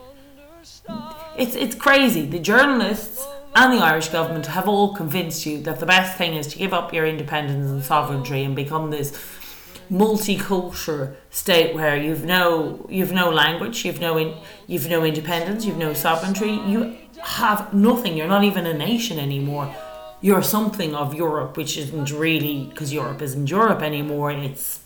It's, 1.37 1.55
it's 1.55 1.75
crazy. 1.75 2.25
The 2.25 2.39
journalists 2.39 3.25
and 3.63 3.73
the 3.73 3.83
Irish 3.83 4.09
government 4.09 4.45
have 4.47 4.67
all 4.67 4.93
convinced 4.93 5.45
you 5.45 5.61
that 5.61 5.79
the 5.79 5.85
best 5.85 6.17
thing 6.17 6.35
is 6.35 6.47
to 6.47 6.57
give 6.57 6.73
up 6.73 6.93
your 6.93 7.05
independence 7.05 7.69
and 7.69 7.83
sovereignty 7.83 8.43
and 8.43 8.55
become 8.55 8.89
this 8.89 9.11
multicultural 9.91 11.15
state 11.29 11.75
where 11.75 11.97
you've 11.97 12.23
no 12.23 12.85
you've 12.89 13.11
no 13.11 13.29
language, 13.29 13.85
you've 13.85 13.99
no 13.99 14.17
in, 14.17 14.37
you've 14.67 14.87
no 14.87 15.03
independence, 15.03 15.65
you've 15.65 15.77
no 15.77 15.93
sovereignty, 15.93 16.51
you 16.67 16.95
have 17.21 17.73
nothing. 17.73 18.15
You're 18.15 18.27
not 18.27 18.43
even 18.43 18.65
a 18.65 18.73
nation 18.73 19.19
anymore 19.19 19.73
you're 20.21 20.43
something 20.43 20.95
of 20.95 21.13
Europe, 21.13 21.55
which 21.55 21.77
isn't 21.77 22.11
really 22.11 22.65
because 22.65 22.91
Europe 22.91 23.21
isn't 23.21 23.49
Europe 23.49 23.81
anymore. 23.81 24.31
It's 24.31 24.81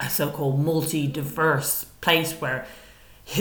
a 0.00 0.10
so-called 0.10 0.64
multi-diverse 0.64 1.84
place 2.00 2.32
where 2.32 2.66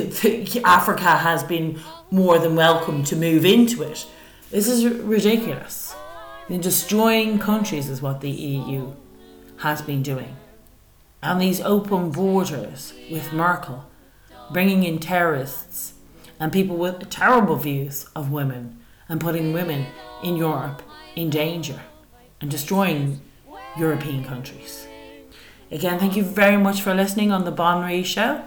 Africa 0.63 1.17
has 1.17 1.43
been 1.43 1.79
more 2.11 2.37
than 2.37 2.55
welcome 2.55 3.03
to 3.05 3.15
move 3.15 3.45
into 3.45 3.81
it. 3.81 4.05
This 4.53 4.67
is 4.67 4.85
ridiculous. 4.85 5.95
Destroying 6.47 7.39
countries 7.39 7.89
is 7.89 8.03
what 8.03 8.21
the 8.21 8.29
EU 8.29 8.93
has 9.57 9.81
been 9.81 10.03
doing. 10.03 10.35
And 11.23 11.41
these 11.41 11.59
open 11.59 12.11
borders 12.11 12.93
with 13.09 13.33
Merkel, 13.33 13.83
bringing 14.51 14.83
in 14.83 14.99
terrorists 14.99 15.93
and 16.39 16.53
people 16.53 16.77
with 16.77 17.09
terrible 17.09 17.55
views 17.55 18.05
of 18.15 18.31
women 18.31 18.79
and 19.09 19.19
putting 19.19 19.53
women 19.53 19.87
in 20.23 20.37
Europe 20.37 20.83
in 21.15 21.31
danger 21.31 21.81
and 22.39 22.51
destroying 22.51 23.21
European 23.75 24.23
countries. 24.23 24.85
Again, 25.71 25.97
thank 25.97 26.15
you 26.15 26.21
very 26.21 26.57
much 26.57 26.79
for 26.79 26.93
listening 26.93 27.31
on 27.31 27.43
the 27.43 27.51
Bonry 27.51 28.05
Show. 28.05 28.43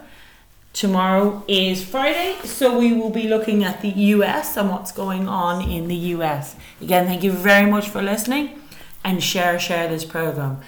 Tomorrow 0.76 1.42
is 1.48 1.82
Friday, 1.82 2.36
so 2.44 2.78
we 2.78 2.92
will 2.92 3.08
be 3.08 3.28
looking 3.28 3.64
at 3.64 3.80
the 3.80 3.88
US 3.88 4.58
and 4.58 4.68
what's 4.68 4.92
going 4.92 5.26
on 5.26 5.70
in 5.70 5.88
the 5.88 5.96
US. 6.16 6.54
Again, 6.82 7.06
thank 7.06 7.22
you 7.22 7.32
very 7.32 7.64
much 7.64 7.88
for 7.88 8.02
listening 8.02 8.60
and 9.02 9.24
share 9.24 9.58
share 9.58 9.88
this 9.88 10.04
program. 10.04 10.60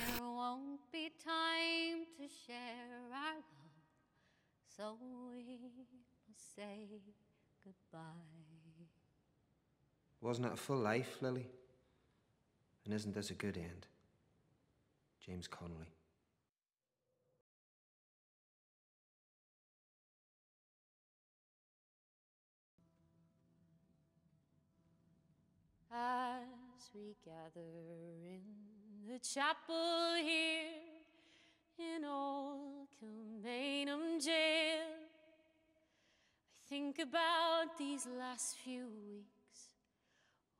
So 4.75 4.97
we 5.37 5.61
say 6.57 6.89
goodbye. 7.63 7.99
Wasn't 10.23 10.47
it 10.47 10.55
a 10.55 10.57
full 10.57 10.79
life, 10.79 11.19
Lily? 11.21 11.47
And 12.87 12.95
isn't 12.95 13.15
this 13.15 13.29
a 13.29 13.35
good 13.35 13.59
end? 13.59 13.87
James 15.21 15.47
Connolly. 15.47 15.98
As 26.01 26.91
we 26.95 27.17
gather 27.25 27.67
in 28.23 28.41
the 29.09 29.19
chapel 29.19 30.15
here 30.23 30.71
in 31.77 32.05
old 32.05 32.87
Kilmainham 33.03 34.25
jail, 34.25 34.95
I 36.55 36.69
think 36.69 37.01
about 37.01 37.77
these 37.77 38.07
last 38.17 38.59
few 38.59 38.87
weeks 38.87 39.75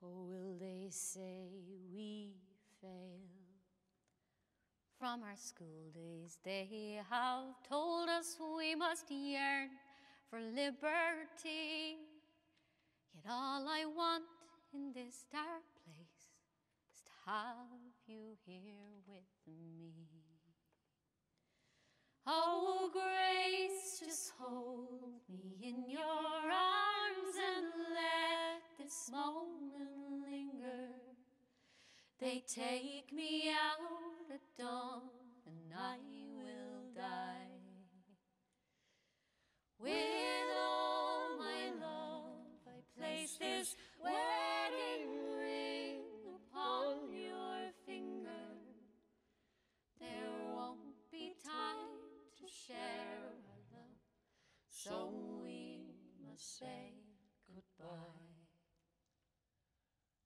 or 0.01 0.09
will 0.09 0.57
they 0.59 0.87
say 0.89 1.47
we 1.93 2.33
failed? 2.81 3.29
From 4.99 5.23
our 5.23 5.37
school 5.37 5.89
days, 5.93 6.37
they 6.43 6.99
have 7.09 7.45
told 7.69 8.09
us 8.09 8.35
we 8.57 8.75
must 8.75 9.09
yearn 9.09 9.69
for 10.29 10.41
liberty. 10.41 11.95
Yet 13.15 13.23
all 13.29 13.65
I 13.69 13.85
want 13.85 14.25
in 14.73 14.93
this 14.93 15.25
dark 15.31 15.63
place 15.83 16.29
have 17.25 17.93
you 18.07 18.37
here 18.45 19.03
with 19.07 19.23
me. 19.47 19.93
Oh, 22.25 22.89
grace, 22.91 23.99
just 23.99 24.33
hold 24.39 25.13
me 25.29 25.57
in 25.61 25.89
your 25.89 26.01
arms 26.01 27.35
and 27.35 27.67
let 27.93 28.61
this 28.79 29.09
moment 29.11 30.27
linger. 30.27 30.89
They 32.19 32.43
take 32.47 33.11
me 33.13 33.49
out 33.49 34.33
at 34.33 34.41
dawn 34.57 35.01
and 35.45 35.73
I 35.75 35.97
will 36.35 36.93
die. 36.95 37.49
With 39.79 40.49
all 40.59 41.37
my 41.37 41.71
love, 41.79 42.67
I 42.67 42.99
place 42.99 43.37
this 43.39 43.75
wedding 44.03 45.07
ring 45.37 46.01
upon 46.35 47.13
your 47.13 47.71
finger. 47.85 48.47
There 49.99 50.31
won't 50.55 50.95
be 51.11 51.35
time 51.45 51.99
to 52.39 52.45
share 52.47 53.19
our 53.49 53.61
love, 53.73 53.99
so 54.69 55.11
we 55.43 55.81
must 56.25 56.59
say 56.59 56.93
goodbye. 57.47 58.39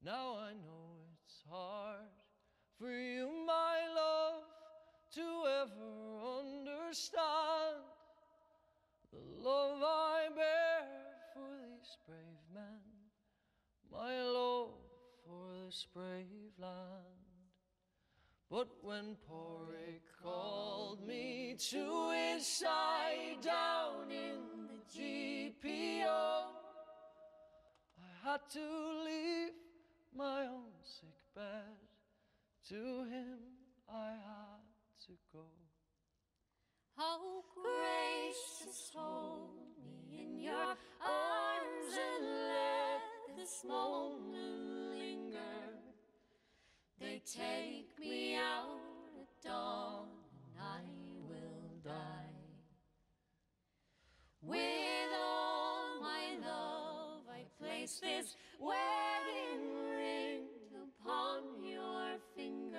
Now 0.04 0.38
I 0.38 0.54
know 0.54 1.00
it's 1.24 1.44
hard 1.50 2.12
for 2.78 2.92
you, 2.92 3.30
my 3.48 3.80
love, 3.96 4.44
to 5.16 5.44
ever 5.62 6.40
understand 6.40 7.84
the 9.12 9.48
love 9.48 9.82
I 9.82 10.28
bear 10.36 10.88
for 11.34 11.48
these 11.62 11.98
brave 12.06 12.44
men, 12.54 12.82
my 13.94 14.22
love 14.24 14.72
for 15.26 15.66
this 15.66 15.86
brave 15.94 16.54
land. 16.58 17.14
But 18.50 18.68
when 18.82 19.16
Pádraig 19.30 20.02
called 20.22 21.06
me 21.08 21.56
to 21.70 22.12
his 22.12 22.46
side 22.46 23.38
down 23.42 24.10
in 24.10 24.68
the 24.68 25.00
GPO, 25.00 26.06
I 27.98 28.30
had 28.30 28.42
to 28.54 29.04
leave 29.06 29.54
my 30.16 30.46
own 30.48 30.72
sick 30.84 31.20
bed. 31.36 31.78
To 32.70 32.76
him 32.76 33.40
I 33.90 34.12
had 34.12 34.64
to 35.08 35.14
go. 35.32 35.46
Oh, 36.98 37.44
gracious, 37.54 38.92
hold 38.96 39.50
me 39.78 40.22
in 40.22 40.40
your 40.40 40.54
arms 40.54 41.98
and 41.98 42.26
let 42.26 43.12
this 43.36 43.63
moment 43.67 44.98
linger. 44.98 45.39
They 47.00 47.22
take 47.26 47.98
me 48.00 48.36
out 48.36 48.80
at 49.19 49.50
dawn, 49.50 50.08
and 50.46 50.62
I 50.62 50.82
will 51.28 51.72
die. 51.84 52.34
With 54.41 55.12
all 55.19 56.02
my 56.02 56.38
love, 56.46 57.22
I 57.30 57.46
place 57.60 58.00
this 58.02 58.36
wedding 58.60 59.98
ring 59.98 60.43
upon 60.84 61.63
your 61.63 62.17
finger. 62.36 62.78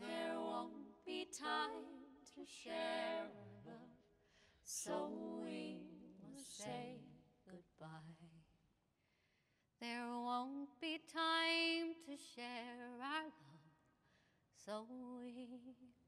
There 0.00 0.34
won't 0.38 1.04
be 1.06 1.28
time 1.38 1.86
to 2.34 2.44
share 2.44 3.22
our 3.22 3.72
love, 3.72 3.96
so 4.64 5.41
won't 10.42 10.80
be 10.80 10.98
time 11.12 11.94
to 12.04 12.16
share 12.34 12.74
our 12.82 12.98
love, 12.98 13.32
so 14.66 14.84
we 15.20 15.46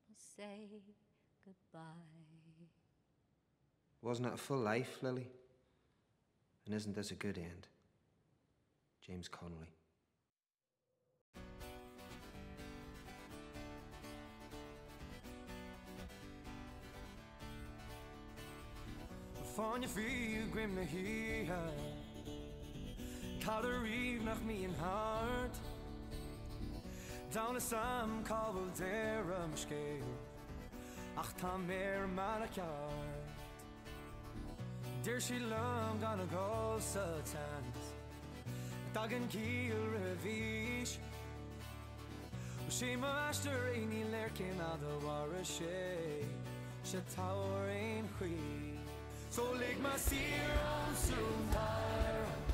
must 0.08 0.36
say 0.36 0.68
goodbye. 1.44 1.80
Wasn't 4.02 4.26
it 4.26 4.34
a 4.34 4.36
full 4.36 4.58
life, 4.58 4.98
Lily? 5.02 5.28
And 6.66 6.74
isn't 6.74 6.94
this 6.94 7.10
a 7.10 7.14
good 7.14 7.38
end? 7.38 7.68
James 9.06 9.28
Connolly. 9.28 9.70
Fan 19.54 19.82
je 19.82 19.88
vier 19.88 20.50
grim 20.50 20.78
Kal 23.44 23.62
rief 23.82 24.22
nach 24.24 24.40
in 24.48 24.74
hart. 24.80 25.54
Down 27.30 27.56
a 27.56 27.60
sam 27.60 28.22
kabel 28.24 28.66
der 28.78 29.24
am 29.42 29.56
scale 29.56 30.14
Ach 31.18 31.32
tá 31.40 31.58
mé 31.68 32.06
mar 32.14 32.40
a 32.42 32.48
ceart 32.56 33.28
Dir 35.02 35.20
si 35.20 35.38
lem 35.40 35.98
gan 36.00 36.20
a 36.20 36.26
go 36.26 36.78
sa 36.78 37.06
tent. 37.32 37.80
Dagan 38.94 39.28
kiel 39.28 39.92
a 39.98 40.14
vís 40.24 40.98
sé 42.70 42.96
ma 42.96 43.28
eister 43.28 43.60
aí 43.74 44.04
lecin 44.14 44.60
a 44.70 44.72
do 44.78 45.06
war 45.06 45.28
a 45.40 45.44
sé 45.44 46.24
se 46.82 47.00
tower 47.16 47.68
ein 47.68 48.08
chuí 48.16 48.78
So 49.30 49.42
lig 49.60 49.78
ma 49.82 49.96
sir 49.96 50.50
an 50.78 50.94
sotar 51.04 52.53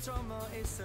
Súla 0.00 0.14
troma 0.14 0.48
is 0.54 0.80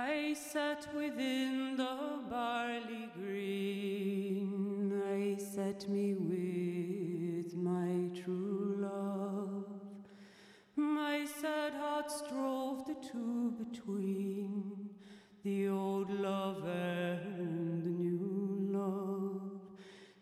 I 0.00 0.32
sat 0.34 0.86
within 0.94 1.74
the 1.76 2.20
barley 2.30 3.10
green, 3.20 4.92
I 5.04 5.36
set 5.42 5.88
me 5.88 6.14
with 6.14 7.56
my 7.56 8.08
true 8.22 8.76
love. 8.78 9.66
My 10.76 11.26
sad 11.40 11.74
heart 11.74 12.12
strove 12.12 12.86
the 12.86 12.94
two 13.10 13.56
between 13.58 14.88
the 15.42 15.66
old 15.66 16.10
love 16.10 16.64
and 16.64 17.82
the 17.82 17.90
new 17.90 18.68
love, 18.78 19.50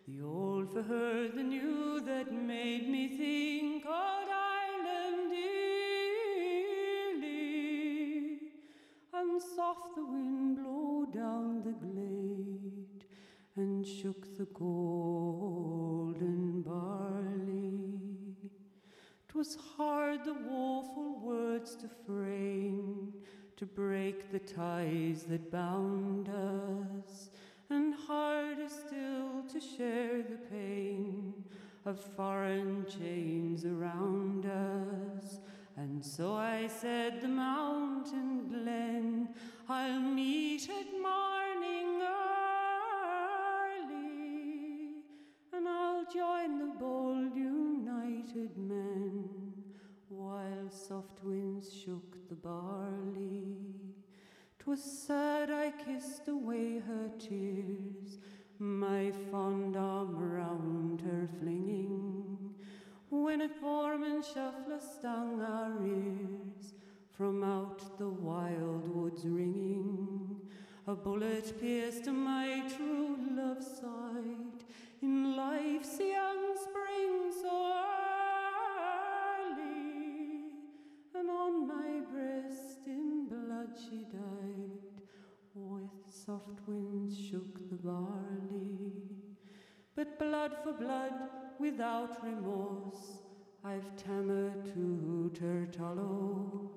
the 0.08 0.22
old 0.24 0.72
for 0.72 0.84
her, 0.84 1.28
the 1.28 1.42
new 1.42 2.00
that 2.00 2.32
made 2.32 2.88
me 2.88 3.08
think 3.08 3.84
of 3.84 4.26
Soft 9.38 9.94
the 9.94 10.04
wind 10.04 10.56
blew 10.56 11.06
down 11.12 11.62
the 11.62 11.72
glade 11.72 13.04
and 13.56 13.86
shook 13.86 14.36
the 14.38 14.46
golden 14.46 15.82
barley. 16.62 18.36
'Twas 19.28 19.58
hard 19.76 20.24
the 20.24 20.32
woeful 20.32 21.20
words 21.20 21.76
to 21.76 21.88
frame, 21.88 23.12
to 23.56 23.66
break 23.66 24.32
the 24.32 24.38
ties 24.38 25.24
that 25.24 25.50
bound 25.50 26.30
us, 26.30 27.28
and 27.68 27.94
harder 27.94 28.68
still 28.70 29.42
to 29.52 29.60
share 29.60 30.22
the 30.22 30.38
pain 30.50 31.44
of 31.84 32.00
foreign 32.00 32.86
chains 32.86 33.66
around 33.66 34.46
us. 34.46 35.40
And 35.76 36.02
so 36.02 36.34
I 36.34 36.68
said, 36.68 37.20
The 37.20 37.28
mountain 37.28 38.48
glen 38.48 39.28
I'll 39.68 40.00
meet 40.00 40.70
at 40.70 40.92
morning 41.02 42.00
early, 42.02 43.92
and 45.52 45.68
I'll 45.68 46.06
join 46.10 46.58
the 46.58 46.72
bold 46.78 47.36
united 47.36 48.56
men 48.56 49.28
while 50.08 50.70
soft 50.70 51.22
winds 51.22 51.70
shook 51.72 52.26
the 52.28 52.34
barley. 52.36 53.56
'Twas 54.58 54.82
sad 54.82 55.50
I 55.50 55.70
kissed 55.72 56.26
away 56.28 56.78
her 56.78 57.10
tears, 57.18 58.18
my 58.58 59.12
fond 59.30 59.76
arm 59.76 60.16
round 60.16 61.02
her 61.02 61.28
flinging, 61.38 62.45
when 63.10 63.42
a 63.42 63.48
foreman 63.48 64.22
shuffler 64.22 64.80
stung 64.80 65.40
our 65.40 65.86
ears 65.86 66.74
from 67.16 67.42
out 67.42 67.98
the 67.98 68.08
wild 68.08 68.94
woods 68.94 69.24
ringing. 69.24 70.40
A 70.88 70.94
bullet 70.94 71.60
pierced 71.60 72.06
my 72.06 72.62
true 72.76 73.16
love's 73.30 73.66
side 73.66 74.64
in 75.02 75.36
life's 75.36 75.98
young 75.98 76.56
spring 76.56 77.32
so 77.42 77.48
oh, 77.50 77.82
early, 79.40 80.44
and 81.14 81.30
on 81.30 81.66
my 81.66 82.00
breast 82.12 82.86
in 82.86 83.26
blood 83.28 83.70
she 83.88 84.04
died. 84.04 84.70
With 85.54 85.90
soft 86.08 86.60
winds 86.66 87.18
shook 87.18 87.68
the 87.70 87.76
barley, 87.76 88.92
but 89.96 90.18
blood 90.18 90.52
for 90.62 90.74
blood 90.74 91.14
without 91.58 92.22
remorse. 92.22 93.22
I've 93.64 93.96
tammered 93.96 94.64
to 94.74 95.32
Turtallow. 95.34 96.68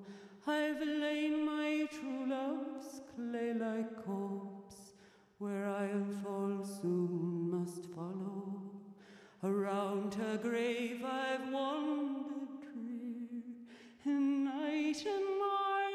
I've 0.46 0.80
lain 0.80 1.44
my 1.44 1.86
true 1.90 2.26
love's 2.26 3.02
clay 3.14 3.52
like 3.52 4.04
corpse, 4.04 4.94
where 5.38 5.68
I'll 5.68 6.06
fall 6.24 6.64
soon 6.64 7.50
must 7.50 7.84
follow. 7.94 8.62
Around 9.44 10.14
her 10.14 10.38
grave 10.38 11.04
I've 11.04 11.52
wandered 11.52 12.62
drear, 12.62 13.42
in 14.06 14.44
night 14.44 15.04
and 15.06 15.38
morning 15.38 15.89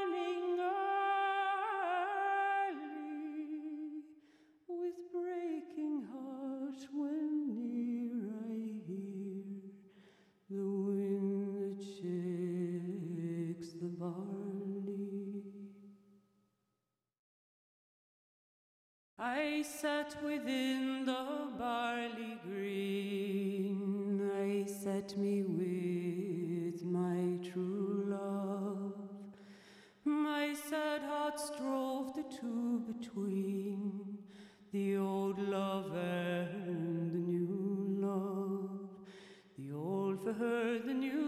sat 19.85 20.15
within 20.23 21.05
the 21.05 21.23
barley 21.59 22.39
green, 22.43 24.19
I 24.35 24.65
set 24.65 25.15
me 25.15 25.43
with 25.43 26.83
my 26.83 27.37
true 27.47 28.03
love. 28.07 28.95
My 30.03 30.55
sad 30.69 31.03
heart 31.03 31.39
strove 31.39 32.15
the 32.15 32.23
two 32.23 32.81
between 32.91 34.17
the 34.71 34.97
old 34.97 35.37
love 35.37 35.91
and 35.93 37.11
the 37.13 37.19
new 37.19 37.85
love. 38.07 38.89
The 39.59 39.71
old 39.71 40.23
for 40.23 40.33
her, 40.33 40.79
the 40.79 40.95
new 40.95 41.24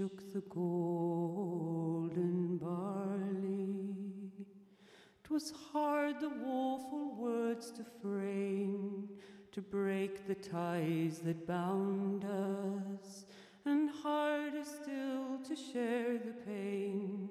shook 0.00 0.32
the 0.32 0.40
golden 0.48 2.56
barley. 2.56 4.32
'Twas 5.22 5.52
hard 5.70 6.18
the 6.20 6.30
woeful 6.30 7.14
words 7.16 7.70
to 7.70 7.84
frame, 8.00 9.10
to 9.52 9.60
break 9.60 10.26
the 10.26 10.34
ties 10.34 11.18
that 11.18 11.46
bound 11.46 12.24
us, 12.24 13.26
and 13.66 13.90
harder 13.90 14.64
still 14.64 15.38
to 15.46 15.54
share 15.54 16.16
the 16.16 16.32
pain 16.46 17.28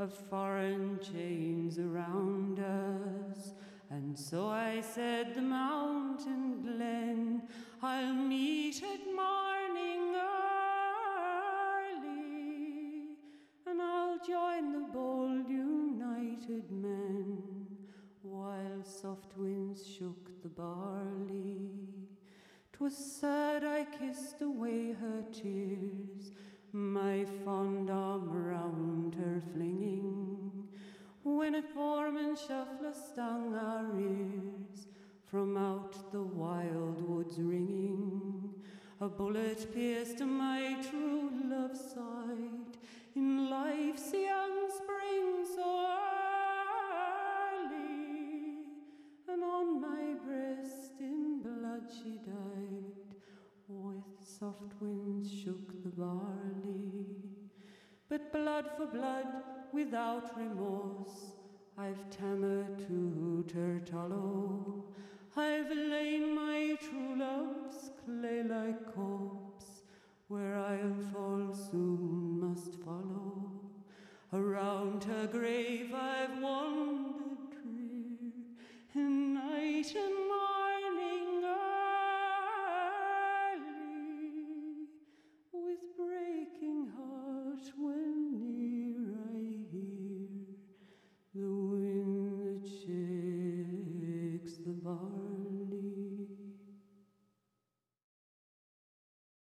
of 0.00 0.12
foreign 0.12 0.98
chains 0.98 1.78
around 1.78 2.58
us. 2.58 3.52
And 3.90 4.18
so 4.18 4.48
I 4.48 4.80
said, 4.80 5.36
The 5.36 5.42
mountain 5.42 6.62
glen 6.62 7.42
I'll 7.80 8.12
meet 8.12 8.82
at 8.82 9.06
morning 9.14 9.47
barley. 20.58 21.70
'Twas 22.72 22.96
sad 22.96 23.62
I 23.64 23.84
kissed 23.84 24.42
away 24.42 24.92
her 24.92 25.22
tears, 25.32 26.32
my 26.72 27.24
fond 27.44 27.88
arm 27.90 28.28
round 28.30 29.14
her 29.14 29.40
flinging, 29.52 30.68
when 31.22 31.54
a 31.54 31.62
foreman 31.62 32.34
shuffler 32.34 32.92
stung 32.92 33.54
our 33.54 33.88
ears 34.00 34.88
from 35.30 35.56
out 35.56 36.10
the 36.10 36.22
wild 36.22 37.08
woods 37.08 37.38
ringing. 37.38 38.54
A 39.00 39.08
bullet 39.08 39.72
pierced 39.72 40.20
my 40.20 40.76
true 40.90 41.07
barley. 55.98 57.06
But 58.08 58.32
blood 58.32 58.66
for 58.76 58.86
blood, 58.86 59.26
without 59.72 60.38
remorse, 60.38 61.32
I've 61.76 62.08
tampered 62.10 62.78
to 62.86 63.44
Tertalo. 63.52 64.84
I've 65.36 65.70
lain 65.70 66.34
my 66.34 66.76
true 66.80 67.16
love's 67.18 67.90
clay 68.04 68.42
like 68.42 68.94
corpse, 68.94 69.82
where 70.28 70.56
I'll 70.56 70.96
fall 71.12 71.52
soon 71.52 72.40
must 72.40 72.74
follow. 72.84 73.50
Around 74.32 75.04
her 75.04 75.26
grave 75.26 75.92
I've 75.94 76.40
wandered 76.42 77.50
drear, 77.50 78.32
in 78.94 79.34
night 79.34 79.94
and 79.94 80.28
morning. 80.28 80.47